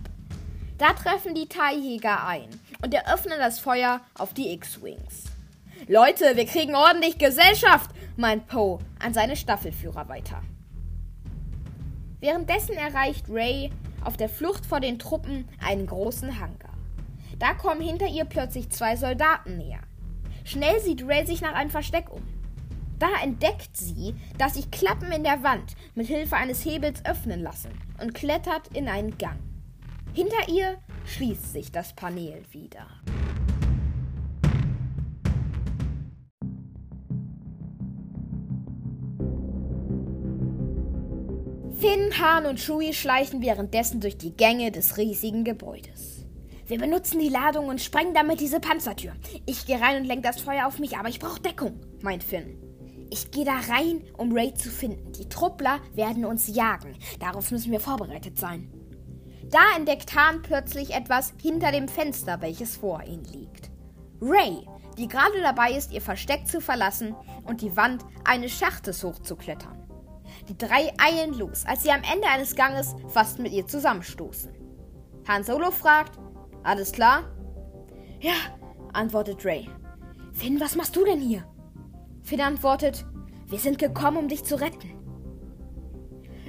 [0.79, 2.49] Da treffen die TIE-Jäger ein
[2.83, 5.25] und eröffnen das Feuer auf die X-Wings.
[5.87, 10.43] Leute, wir kriegen ordentlich Gesellschaft, meint Poe an seine Staffelführer weiter.
[12.21, 13.71] Währenddessen erreicht Ray
[14.03, 16.75] auf der Flucht vor den Truppen einen großen Hangar.
[17.39, 19.81] Da kommen hinter ihr plötzlich zwei Soldaten näher.
[20.45, 22.23] Schnell sieht Ray sich nach einem Versteck um.
[22.99, 27.71] Da entdeckt sie, dass sich Klappen in der Wand mit Hilfe eines Hebels öffnen lassen
[28.01, 29.39] und klettert in einen Gang.
[30.13, 32.87] Hinter ihr schließt sich das Panel wieder.
[41.81, 46.25] Finn, Han und Chewie schleichen währenddessen durch die Gänge des riesigen Gebäudes.
[46.67, 49.13] Wir benutzen die Ladung und sprengen damit diese Panzertür.
[49.45, 52.64] Ich gehe rein und lenke das Feuer auf mich, aber ich brauche Deckung, meint Finn.
[53.11, 55.13] Ich gehe da rein, um Ray zu finden.
[55.13, 56.97] Die Truppler werden uns jagen.
[57.21, 58.73] Darauf müssen wir vorbereitet sein.
[59.51, 63.71] Da entdeckt Hahn plötzlich etwas hinter dem Fenster, welches vor ihnen liegt.
[64.21, 69.87] Ray, die gerade dabei ist, ihr Versteck zu verlassen und die Wand eines Schachtes hochzuklettern.
[70.49, 74.53] Die drei eilen los, als sie am Ende eines Ganges fast mit ihr zusammenstoßen.
[75.29, 76.19] Han Solo fragt,
[76.63, 77.25] alles klar?
[78.21, 78.35] Ja,
[78.93, 79.69] antwortet Ray.
[80.33, 81.47] Finn, was machst du denn hier?
[82.25, 83.05] Finn antwortet,
[83.49, 84.91] wir sind gekommen, um dich zu retten.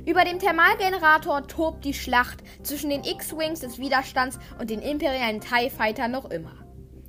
[0.05, 5.69] Über dem Thermalgenerator tobt die Schlacht zwischen den X-Wings des Widerstands und den imperialen TIE
[5.69, 6.53] Fighter noch immer.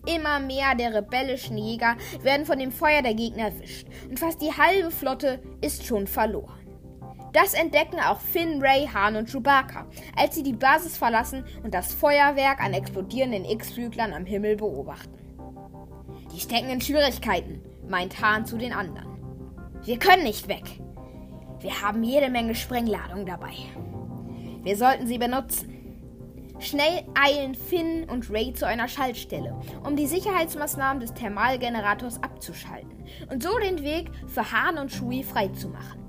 [0.06, 4.52] Immer mehr der rebellischen Jäger werden von dem Feuer der Gegner erwischt und fast die
[4.52, 6.66] halbe Flotte ist schon verloren.
[7.32, 9.86] Das entdecken auch Finn, Ray, Han und Chewbacca,
[10.16, 15.18] als sie die Basis verlassen und das Feuerwerk an explodierenden X-Flüglern am Himmel beobachten.
[16.32, 19.16] Die stecken in Schwierigkeiten, meint Han zu den anderen.
[19.82, 20.80] Wir können nicht weg.
[21.60, 23.54] Wir haben jede Menge Sprengladung dabei.
[24.62, 25.72] Wir sollten sie benutzen.
[26.58, 33.42] Schnell eilen Finn und Ray zu einer Schaltstelle, um die Sicherheitsmaßnahmen des Thermalgenerators abzuschalten und
[33.42, 36.06] so den Weg für Han und Chewie freizumachen.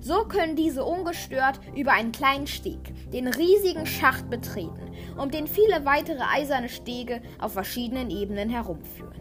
[0.00, 5.84] So können diese ungestört über einen kleinen Steg den riesigen Schacht betreten, um den viele
[5.84, 9.11] weitere eiserne Stege auf verschiedenen Ebenen herumführen.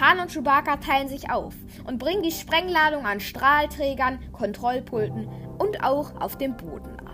[0.00, 5.28] Han und Chewbacca teilen sich auf und bringen die Sprengladung an Strahlträgern, Kontrollpulten
[5.58, 7.12] und auch auf dem Boden an.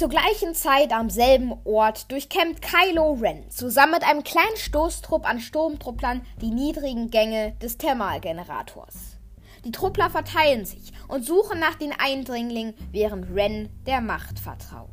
[0.00, 5.40] Zur gleichen Zeit am selben Ort durchkämmt Kylo Ren zusammen mit einem kleinen Stoßtrupp an
[5.40, 9.18] Sturmtrupplern die niedrigen Gänge des Thermalgenerators.
[9.66, 14.88] Die Truppler verteilen sich und suchen nach den Eindringlingen, während Ren der Macht vertraut.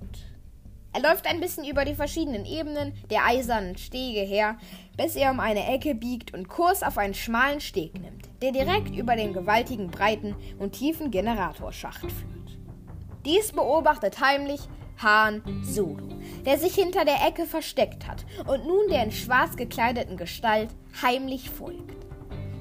[0.93, 4.57] Er läuft ein bisschen über die verschiedenen Ebenen der eisernen Stege her,
[4.97, 8.95] bis er um eine Ecke biegt und Kurs auf einen schmalen Steg nimmt, der direkt
[8.95, 12.57] über den gewaltigen, breiten und tiefen Generatorschacht führt.
[13.25, 14.61] Dies beobachtet heimlich
[15.03, 16.07] Han Solo,
[16.45, 20.69] der sich hinter der Ecke versteckt hat und nun der in schwarz gekleideten Gestalt
[21.03, 22.06] heimlich folgt.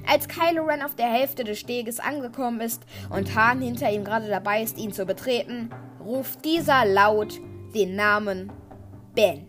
[0.09, 4.29] Als Kylo Ren auf der Hälfte des Steges angekommen ist und Han hinter ihm gerade
[4.29, 7.39] dabei ist, ihn zu betreten, ruft dieser laut
[7.75, 8.51] den Namen
[9.13, 9.47] Ben.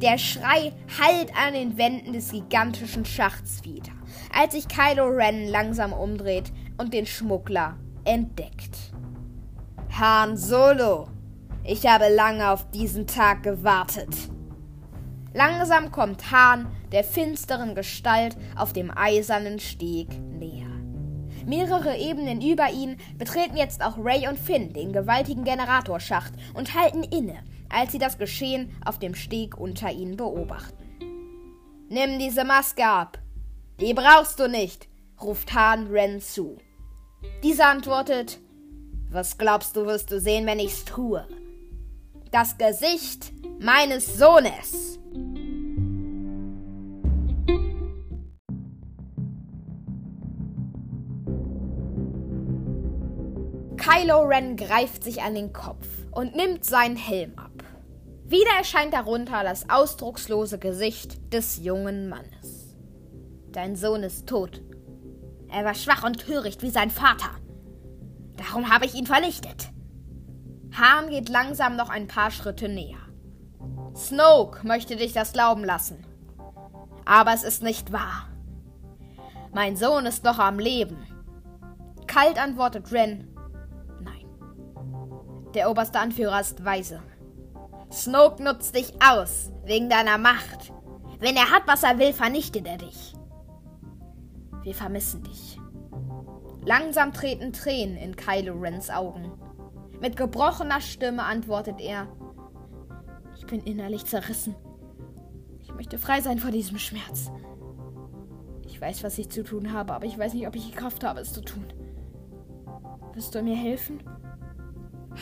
[0.00, 3.90] Der Schrei hallt an den Wänden des gigantischen Schachts wieder,
[4.32, 8.92] als sich Kylo Ren langsam umdreht und den Schmuggler entdeckt.
[9.98, 11.08] Han Solo,
[11.64, 14.14] ich habe lange auf diesen Tag gewartet.
[15.34, 20.66] Langsam kommt Hahn der finsteren Gestalt auf dem eisernen Steg näher.
[21.46, 27.02] Mehrere Ebenen über ihn betreten jetzt auch Ray und Finn den gewaltigen Generatorschacht und halten
[27.02, 30.84] inne, als sie das Geschehen auf dem Steg unter ihnen beobachten.
[31.88, 33.18] Nimm diese Maske ab.
[33.80, 34.88] Die brauchst du nicht,
[35.20, 36.58] ruft Hahn Ren zu.
[37.42, 38.38] Dieser antwortet,
[39.10, 41.26] was glaubst du, wirst du sehen, wenn ich's tue?
[42.30, 44.98] das Gesicht meines Sohnes.
[53.88, 57.64] Kylo Ren greift sich an den Kopf und nimmt seinen Helm ab.
[58.26, 62.76] Wieder erscheint darunter das ausdruckslose Gesicht des jungen Mannes.
[63.50, 64.60] Dein Sohn ist tot.
[65.50, 67.30] Er war schwach und töricht wie sein Vater.
[68.36, 69.70] Darum habe ich ihn vernichtet.
[70.76, 72.98] Hahn geht langsam noch ein paar Schritte näher.
[73.96, 76.04] Snoke möchte dich das glauben lassen.
[77.06, 78.28] Aber es ist nicht wahr.
[79.54, 81.06] Mein Sohn ist noch am Leben.
[82.06, 83.34] Kalt antwortet Ren.
[85.54, 87.02] Der oberste Anführer ist weise.
[87.90, 90.72] Snoke nutzt dich aus, wegen deiner Macht.
[91.18, 93.14] Wenn er hat, was er will, vernichtet er dich.
[94.62, 95.58] Wir vermissen dich.
[96.64, 99.32] Langsam treten Tränen in Kylo Rens Augen.
[100.00, 102.06] Mit gebrochener Stimme antwortet er:
[103.36, 104.54] Ich bin innerlich zerrissen.
[105.60, 107.30] Ich möchte frei sein vor diesem Schmerz.
[108.66, 111.02] Ich weiß, was ich zu tun habe, aber ich weiß nicht, ob ich die Kraft
[111.04, 111.64] habe, es zu tun.
[113.14, 114.02] Wirst du mir helfen?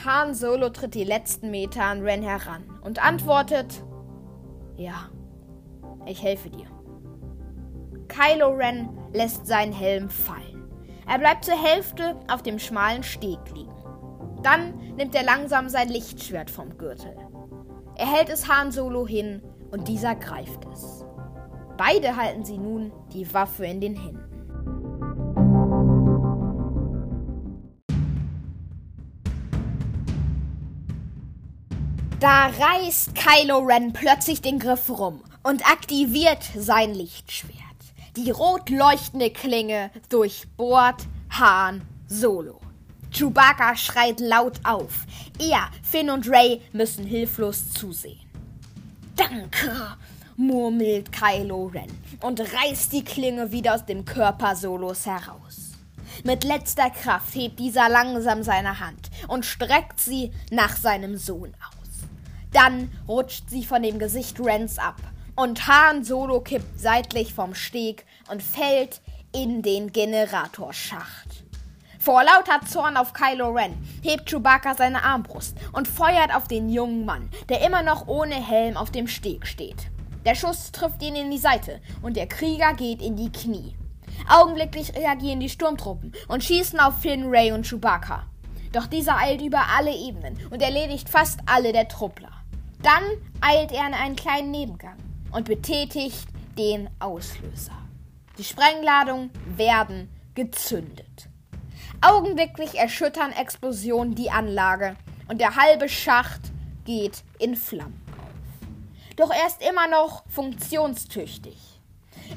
[0.07, 3.83] Han Solo tritt die letzten Meter an Ren heran und antwortet:
[4.77, 5.09] Ja,
[6.05, 6.67] ich helfe dir.
[8.07, 10.71] Kylo Ren lässt seinen Helm fallen.
[11.05, 13.75] Er bleibt zur Hälfte auf dem schmalen Steg liegen.
[14.43, 17.13] Dann nimmt er langsam sein Lichtschwert vom Gürtel.
[17.95, 19.41] Er hält es Han Solo hin
[19.71, 21.03] und dieser greift es.
[21.75, 24.36] Beide halten sie nun die Waffe in den Händen.
[32.19, 37.53] Da reißt Kylo Ren plötzlich den Griff rum und aktiviert sein Lichtschwert.
[38.15, 42.59] Die rot leuchtende Klinge durchbohrt Han Solo.
[43.11, 45.05] Chewbacca schreit laut auf.
[45.37, 48.27] Er, Finn und Ray müssen hilflos zusehen.
[49.15, 49.95] Danke,
[50.37, 51.91] murmelt Kylo Ren
[52.23, 55.73] und reißt die Klinge wieder aus dem Körper Solos heraus.
[56.23, 61.76] Mit letzter Kraft hebt dieser langsam seine Hand und streckt sie nach seinem Sohn aus.
[62.57, 64.95] Dann rutscht sie von dem Gesicht Rens ab
[65.35, 69.01] und Han Solo kippt seitlich vom Steg und fällt
[69.31, 71.43] in den Generatorschacht.
[71.99, 77.05] Vor lauter Zorn auf Kylo Ren hebt Chewbacca seine Armbrust und feuert auf den jungen
[77.05, 79.91] Mann, der immer noch ohne Helm auf dem Steg steht.
[80.25, 83.75] Der Schuss trifft ihn in die Seite und der Krieger geht in die Knie.
[84.27, 88.23] Augenblicklich reagieren die Sturmtruppen und schießen auf Finn, Ray und Chewbacca.
[88.71, 92.36] Doch dieser eilt über alle Ebenen und erledigt fast alle der Truppler.
[92.81, 93.03] Dann
[93.41, 94.97] eilt er in einen kleinen Nebengang
[95.31, 97.77] und betätigt den Auslöser.
[98.37, 101.29] Die Sprengladungen werden gezündet.
[102.01, 104.95] Augenblicklich erschüttern Explosionen die Anlage
[105.27, 106.51] und der halbe Schacht
[106.85, 109.15] geht in Flammen auf.
[109.15, 111.57] Doch er ist immer noch funktionstüchtig.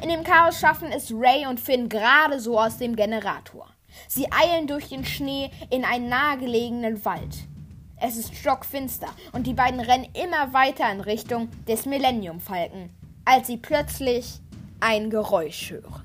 [0.02, 3.66] In dem Chaos schaffen es Ray und Finn gerade so aus dem Generator.
[4.08, 7.48] Sie eilen durch den Schnee in einen nahegelegenen Wald.
[8.02, 12.88] Es ist stockfinster und die beiden rennen immer weiter in Richtung des Millennium Falken,
[13.26, 14.40] als sie plötzlich
[14.80, 16.02] ein Geräusch hören.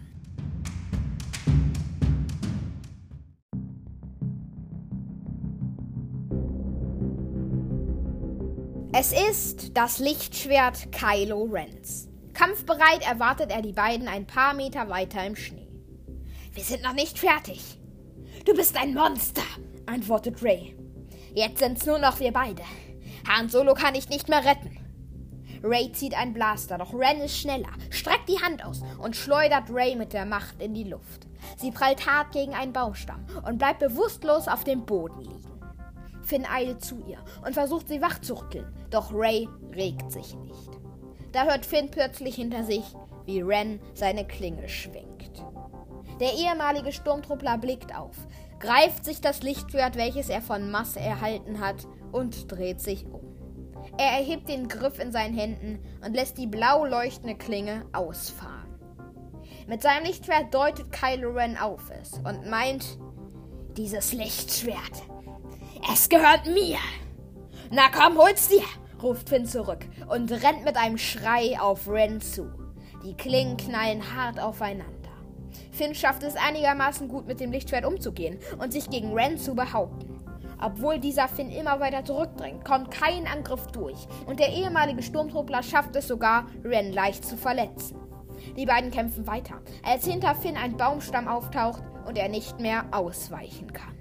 [8.91, 12.09] Es ist das Lichtschwert Kylo Rens.
[12.33, 15.69] Kampfbereit erwartet er die beiden ein paar Meter weiter im Schnee.
[16.51, 17.79] Wir sind noch nicht fertig.
[18.43, 19.43] Du bist ein Monster,
[19.85, 20.75] antwortet Ray.
[21.35, 22.63] Jetzt sind's nur noch wir beide.
[23.27, 24.77] Han Solo kann ich nicht mehr retten.
[25.61, 29.95] Ray zieht ein Blaster, doch Ren ist schneller, streckt die Hand aus und schleudert Ray
[29.95, 31.27] mit der Macht in die Luft.
[31.57, 35.59] Sie prallt hart gegen einen Baumstamm und bleibt bewusstlos auf dem Boden liegen.
[36.23, 40.69] Finn eilt zu ihr und versucht sie wachzuchteln, doch Ray regt sich nicht.
[41.33, 42.83] Da hört Finn plötzlich hinter sich,
[43.25, 45.43] wie Ren seine Klinge schwenkt.
[46.21, 48.15] Der ehemalige Sturmtruppler blickt auf,
[48.65, 53.21] greift sich das Lichtschwert, welches er von Masse erhalten hat, und dreht sich um.
[53.97, 58.79] Er erhebt den Griff in seinen Händen und lässt die blau leuchtende Klinge ausfahren.
[59.67, 62.97] Mit seinem Lichtschwert deutet Kylo Ren auf es und meint,
[63.77, 65.03] dieses Lichtschwert
[65.91, 66.77] es gehört mir.
[67.69, 68.63] Na komm, hol's dir,
[69.01, 72.51] ruft Finn zurück und rennt mit einem Schrei auf Ren zu.
[73.03, 74.94] Die Klingen knallen hart aufeinander.
[75.75, 80.15] Finn schafft es einigermaßen gut mit dem Lichtschwert umzugehen und sich gegen Ren zu behaupten.
[80.61, 85.95] Obwohl dieser Finn immer weiter zurückdrängt, kommt kein Angriff durch und der ehemalige Sturmtruppler schafft
[85.97, 87.99] es sogar, Ren leicht zu verletzen.
[88.55, 93.73] Die beiden kämpfen weiter, als hinter Finn ein Baumstamm auftaucht und er nicht mehr ausweichen
[93.73, 93.94] kann.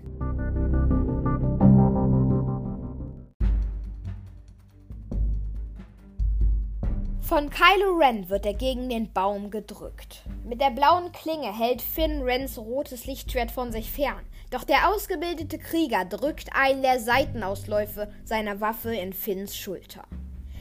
[7.26, 10.24] Von Kylo Ren wird er gegen den Baum gedrückt.
[10.44, 14.26] Mit der blauen Klinge hält Finn Rens rotes Lichtschwert von sich fern.
[14.50, 20.04] Doch der ausgebildete Krieger drückt einen der Seitenausläufe seiner Waffe in Finns Schulter.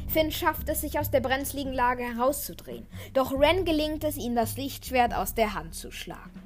[0.08, 2.88] Finn schafft es, sich aus der brenzligen Lage herauszudrehen.
[3.14, 6.42] Doch Ren gelingt es, ihm das Lichtschwert aus der Hand zu schlagen.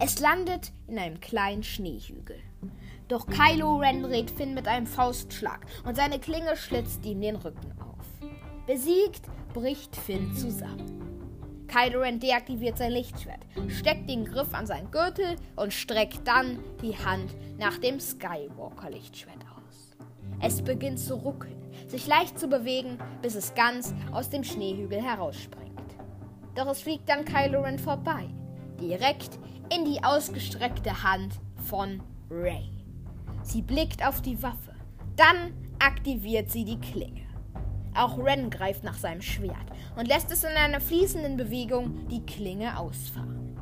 [0.00, 2.38] Es landet in einem kleinen Schneehügel.
[3.08, 7.74] Doch Kylo Ren dreht Finn mit einem Faustschlag und seine Klinge schlitzt ihm den Rücken
[7.82, 8.06] auf.
[8.66, 9.22] Besiegt
[9.58, 10.86] bricht Finn zusammen.
[11.66, 16.96] Kylo Ren deaktiviert sein Lichtschwert, steckt den Griff an seinen Gürtel und streckt dann die
[16.96, 19.96] Hand nach dem Skywalker-Lichtschwert aus.
[20.40, 25.96] Es beginnt zu ruckeln, sich leicht zu bewegen, bis es ganz aus dem Schneehügel herausspringt.
[26.54, 28.28] Doch es fliegt dann Kylo Ren vorbei,
[28.80, 29.40] direkt
[29.74, 31.34] in die ausgestreckte Hand
[31.64, 32.00] von
[32.30, 32.70] Rey.
[33.42, 34.76] Sie blickt auf die Waffe,
[35.16, 37.27] dann aktiviert sie die Klinge.
[37.98, 39.56] Auch Ren greift nach seinem Schwert
[39.96, 43.58] und lässt es in einer fließenden Bewegung die Klinge ausfahren.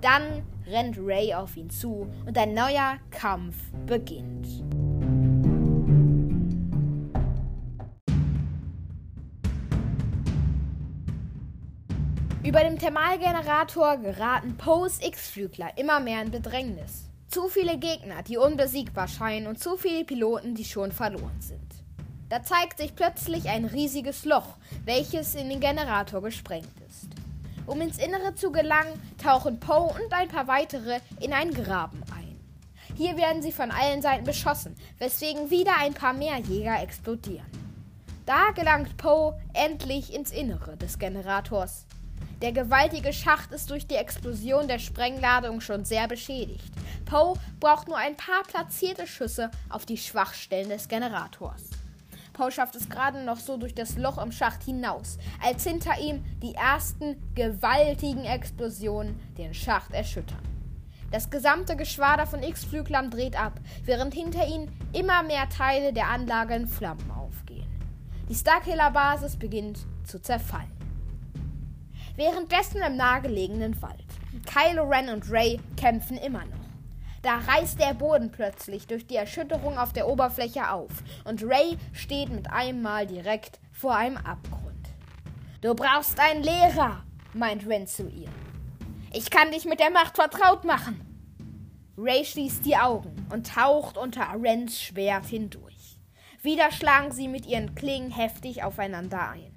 [0.00, 3.54] Dann rennt Ray auf ihn zu und ein neuer Kampf
[3.86, 4.48] beginnt.
[12.44, 17.08] Über dem Thermalgenerator geraten Poes X-Flügler immer mehr in Bedrängnis.
[17.28, 21.75] Zu viele Gegner, die unbesiegbar scheinen und zu viele Piloten, die schon verloren sind.
[22.28, 27.06] Da zeigt sich plötzlich ein riesiges Loch, welches in den Generator gesprengt ist.
[27.66, 32.40] Um ins Innere zu gelangen, tauchen Poe und ein paar weitere in einen Graben ein.
[32.96, 37.46] Hier werden sie von allen Seiten beschossen, weswegen wieder ein paar mehr Jäger explodieren.
[38.24, 41.86] Da gelangt Poe endlich ins Innere des Generators.
[42.42, 46.72] Der gewaltige Schacht ist durch die Explosion der Sprengladung schon sehr beschädigt.
[47.04, 51.75] Poe braucht nur ein paar platzierte Schüsse auf die Schwachstellen des Generators.
[52.36, 56.22] Paul schafft es gerade noch so durch das Loch im Schacht hinaus, als hinter ihm
[56.42, 60.42] die ersten gewaltigen Explosionen den Schacht erschüttern.
[61.10, 66.54] Das gesamte Geschwader von X-Flüglern dreht ab, während hinter ihnen immer mehr Teile der Anlage
[66.54, 67.66] in Flammen aufgehen.
[68.28, 70.70] Die Starkiller-Basis beginnt zu zerfallen.
[72.16, 74.04] Währenddessen im nahegelegenen Wald.
[74.44, 76.55] Kylo Ren und Ray kämpfen immer noch.
[77.26, 80.92] Da reißt der Boden plötzlich durch die Erschütterung auf der Oberfläche auf
[81.24, 84.86] und Ray steht mit einem Mal direkt vor einem Abgrund.
[85.60, 87.02] Du brauchst einen Lehrer,
[87.34, 88.28] meint Ren zu ihr.
[89.12, 91.00] Ich kann dich mit der Macht vertraut machen.
[91.98, 95.98] Ray schließt die Augen und taucht unter Rens Schwert hindurch.
[96.42, 99.55] Wieder schlagen sie mit ihren Klingen heftig aufeinander ein.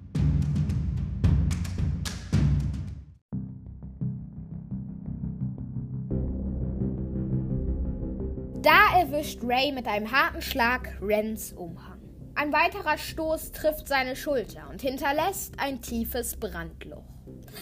[8.61, 12.01] Da erwischt Ray mit einem harten Schlag Rens Umhang.
[12.35, 17.05] Ein weiterer Stoß trifft seine Schulter und hinterlässt ein tiefes Brandloch.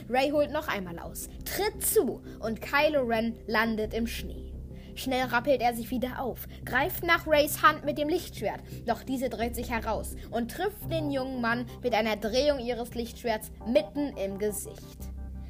[0.10, 4.56] Ray holt noch einmal aus, tritt zu und Kylo Ren landet im Schnee.
[4.96, 9.30] Schnell rappelt er sich wieder auf, greift nach Rays Hand mit dem Lichtschwert, doch diese
[9.30, 14.40] dreht sich heraus und trifft den jungen Mann mit einer Drehung ihres Lichtschwerts mitten im
[14.40, 14.98] Gesicht.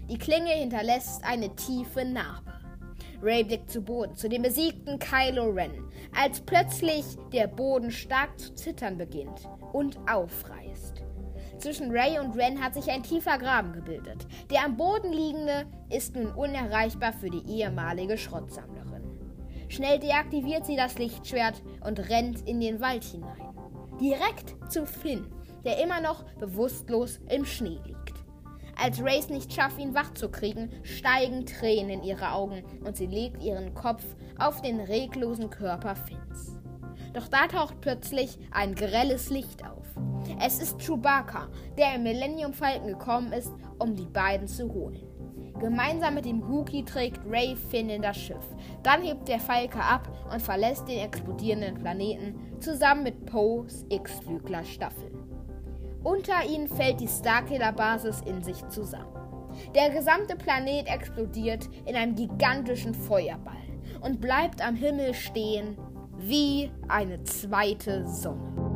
[0.09, 2.56] Die Klinge hinterlässt eine tiefe Narbe.
[3.21, 7.03] Ray blickt zu Boden, zu dem besiegten Kylo Ren, als plötzlich
[7.33, 11.03] der Boden stark zu zittern beginnt und aufreißt.
[11.57, 14.27] Zwischen Ray und Ren hat sich ein tiefer Graben gebildet.
[14.51, 19.03] Der am Boden liegende ist nun unerreichbar für die ehemalige Schrottsammlerin.
[19.67, 23.41] Schnell deaktiviert sie das Lichtschwert und rennt in den Wald hinein.
[23.99, 25.25] Direkt zu Finn,
[25.65, 27.96] der immer noch bewusstlos im Schnee liegt.
[28.79, 33.07] Als Race nicht schafft, ihn wach zu kriegen, steigen Tränen in ihre Augen und sie
[33.07, 34.03] legt ihren Kopf
[34.37, 36.57] auf den reglosen Körper Finns.
[37.13, 39.87] Doch da taucht plötzlich ein grelles Licht auf.
[40.39, 41.47] Es ist Chewbacca,
[41.77, 45.01] der im Millennium Falken gekommen ist, um die beiden zu holen.
[45.59, 48.45] Gemeinsam mit dem Wookie trägt Ray Finn in das Schiff.
[48.83, 55.26] Dann hebt der Falke ab und verlässt den explodierenden Planeten zusammen mit Poes X-Flügler-Staffel.
[56.03, 59.13] Unter ihnen fällt die Starkiller-Basis in sich zusammen.
[59.75, 63.55] Der gesamte Planet explodiert in einem gigantischen Feuerball
[64.01, 65.77] und bleibt am Himmel stehen
[66.17, 68.67] wie eine zweite Sonne.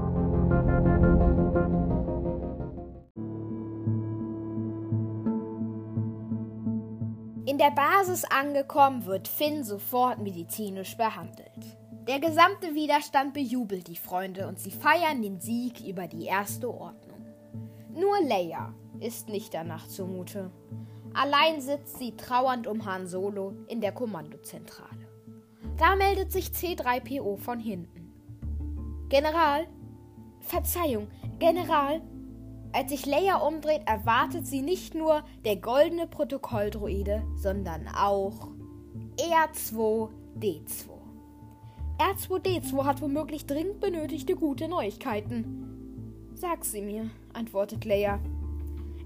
[7.46, 11.78] In der Basis angekommen wird Finn sofort medizinisch behandelt.
[12.08, 17.11] Der gesamte Widerstand bejubelt die Freunde und sie feiern den Sieg über die erste Ordnung.
[17.94, 20.52] Nur Leia ist nicht danach zumute.
[21.14, 25.08] Allein sitzt sie trauernd um Han Solo in der Kommandozentrale.
[25.78, 28.14] Da meldet sich C3PO von hinten.
[29.10, 29.68] General?
[30.40, 31.08] Verzeihung,
[31.40, 32.02] General?
[32.74, 38.48] Als sich Leia umdreht, erwartet sie nicht nur der goldene Protokolldroide, sondern auch
[39.18, 40.90] R2D2.
[41.98, 45.71] R2D2 hat womöglich dringend benötigte gute Neuigkeiten.
[46.42, 48.20] Sag sie mir, antwortet Leia.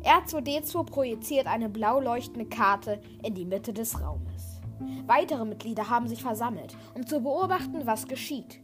[0.05, 4.61] R2D2 projiziert eine blau leuchtende Karte in die Mitte des Raumes.
[5.05, 8.61] Weitere Mitglieder haben sich versammelt, um zu beobachten, was geschieht.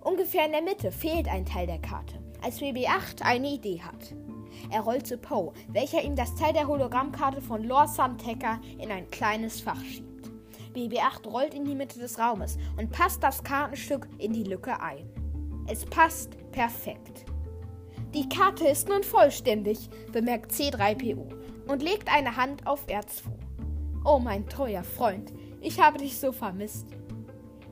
[0.00, 4.14] Ungefähr in der Mitte fehlt ein Teil der Karte, als BB-8 eine Idee hat.
[4.70, 9.10] Er rollt zu Poe, welcher ihm das Teil der Hologrammkarte von Lord Suntaker in ein
[9.10, 10.30] kleines Fach schiebt.
[10.74, 15.10] BB-8 rollt in die Mitte des Raumes und passt das Kartenstück in die Lücke ein.
[15.66, 17.26] Es passt perfekt.
[18.14, 21.34] Die Karte ist nun vollständig, bemerkt C3PO
[21.66, 23.24] und legt eine Hand auf R2.
[24.04, 26.86] Oh mein treuer Freund, ich habe dich so vermisst.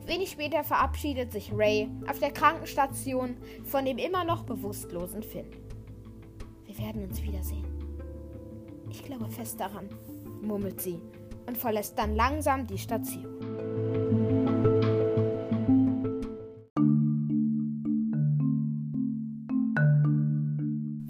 [0.05, 5.49] Wenig später verabschiedet sich Ray auf der Krankenstation von dem immer noch bewusstlosen Finn.
[6.65, 7.65] Wir werden uns wiedersehen.
[8.89, 9.87] Ich glaube fest daran,
[10.41, 10.99] murmelt sie
[11.45, 14.22] und verlässt dann langsam die Station.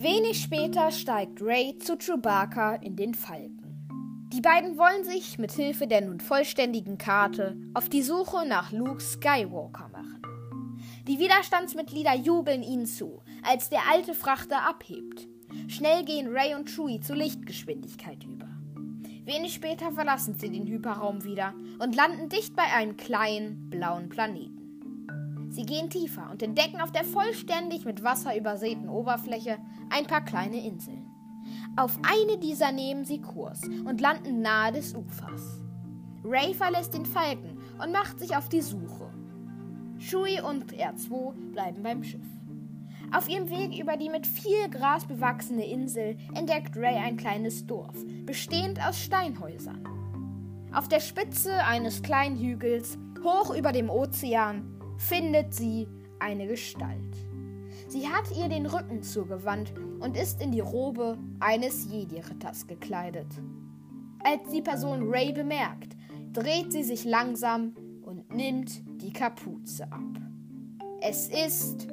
[0.04, 3.88] Wenig später steigt Ray zu Chewbacca in den Falken.
[4.34, 9.00] Die beiden wollen sich mit Hilfe der nun vollständigen Karte auf die Suche nach Luke
[9.00, 10.22] Skywalker machen.
[11.08, 15.30] Die Widerstandsmitglieder jubeln ihnen zu, als der alte Frachter abhebt.
[15.70, 18.50] Schnell gehen Ray und Chewie zu Lichtgeschwindigkeit über.
[19.24, 24.63] Wenig später verlassen sie den Hyperraum wieder und landen dicht bei einem kleinen blauen Planeten.
[25.54, 29.60] Sie gehen tiefer und entdecken auf der vollständig mit Wasser übersäten Oberfläche
[29.92, 31.06] ein paar kleine Inseln.
[31.76, 35.62] Auf eine dieser nehmen sie Kurs und landen nahe des Ufers.
[36.24, 39.14] Ray verlässt den Falken und macht sich auf die Suche.
[40.00, 42.26] Shui und R2 bleiben beim Schiff.
[43.16, 47.96] Auf ihrem Weg über die mit viel Gras bewachsene Insel entdeckt Ray ein kleines Dorf,
[48.26, 49.84] bestehend aus Steinhäusern.
[50.74, 54.73] Auf der Spitze eines kleinen Hügels, hoch über dem Ozean,
[55.04, 55.88] findet sie
[56.20, 57.16] eine Gestalt.
[57.88, 63.28] Sie hat ihr den Rücken zugewandt und ist in die Robe eines Jedi-Ritters gekleidet.
[64.24, 65.98] Als die Person Ray bemerkt,
[66.32, 67.74] dreht sie sich langsam
[68.04, 70.00] und nimmt die Kapuze ab.
[71.02, 71.88] Es ist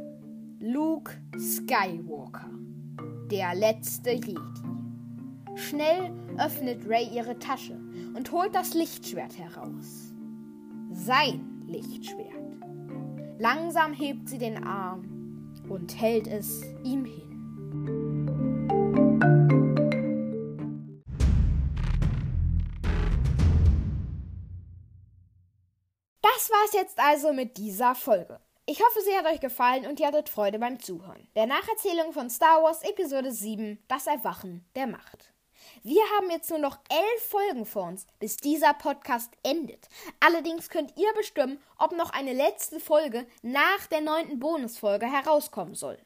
[0.61, 2.49] Luke Skywalker,
[3.31, 4.39] der letzte Jedi.
[5.57, 7.79] Schnell öffnet Ray ihre Tasche
[8.15, 10.15] und holt das Lichtschwert heraus.
[10.93, 12.50] Sein Lichtschwert.
[13.41, 18.67] Langsam hebt sie den Arm und hält es ihm hin.
[26.21, 28.41] Das war's jetzt also mit dieser Folge.
[28.67, 31.27] Ich hoffe, sie hat euch gefallen und ihr hattet Freude beim Zuhören.
[31.35, 35.33] Der Nacherzählung von Star Wars Episode 7, Das Erwachen der Macht.
[35.83, 39.89] Wir haben jetzt nur noch elf Folgen vor uns, bis dieser Podcast endet.
[40.21, 45.97] Allerdings könnt ihr bestimmen, ob noch eine letzte Folge nach der neunten Bonusfolge herauskommen soll.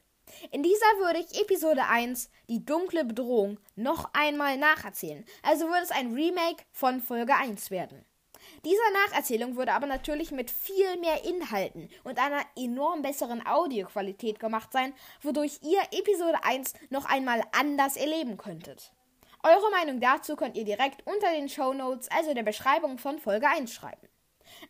[0.53, 5.25] In dieser würde ich Episode 1, die dunkle Bedrohung, noch einmal nacherzählen.
[5.43, 8.05] Also würde es ein Remake von Folge 1 werden.
[8.65, 14.71] Diese Nacherzählung würde aber natürlich mit viel mehr Inhalten und einer enorm besseren Audioqualität gemacht
[14.71, 18.94] sein, wodurch ihr Episode 1 noch einmal anders erleben könntet.
[19.47, 23.47] Eure Meinung dazu könnt ihr direkt unter den Show Notes, also der Beschreibung von Folge
[23.47, 24.09] 1 schreiben.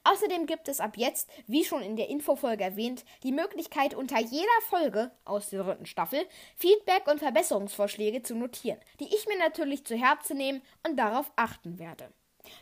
[0.03, 4.61] Außerdem gibt es ab jetzt, wie schon in der Infofolge erwähnt, die Möglichkeit, unter jeder
[4.69, 6.27] Folge aus der dritten Staffel
[6.57, 11.79] Feedback und Verbesserungsvorschläge zu notieren, die ich mir natürlich zu Herzen nehmen und darauf achten
[11.79, 12.13] werde.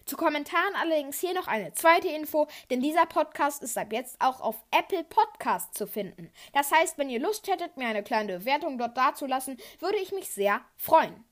[0.05, 4.43] Zu Kommentaren allerdings hier noch eine zweite Info, denn dieser Podcast ist ab jetzt auch
[4.43, 6.31] auf Apple Podcast zu finden.
[6.53, 10.29] Das heißt, wenn ihr Lust hättet, mir eine kleine Bewertung dort dazulassen, würde ich mich
[10.29, 11.25] sehr freuen.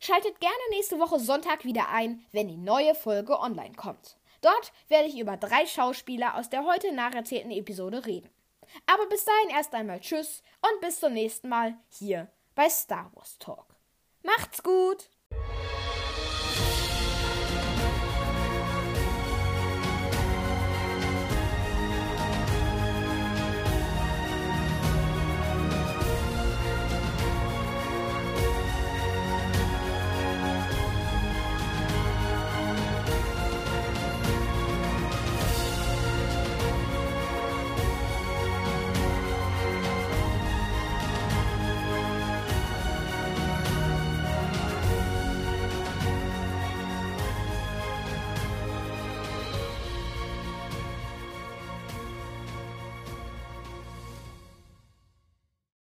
[0.00, 4.16] Schaltet gerne nächste Woche Sonntag wieder ein, wenn die neue Folge online kommt.
[4.42, 8.30] Dort werde ich über drei Schauspieler aus der heute nacherzählten Episode reden.
[8.86, 13.38] Aber bis dahin erst einmal Tschüss und bis zum nächsten Mal hier bei Star Wars
[13.38, 13.66] Talk.
[14.22, 15.08] Macht's gut!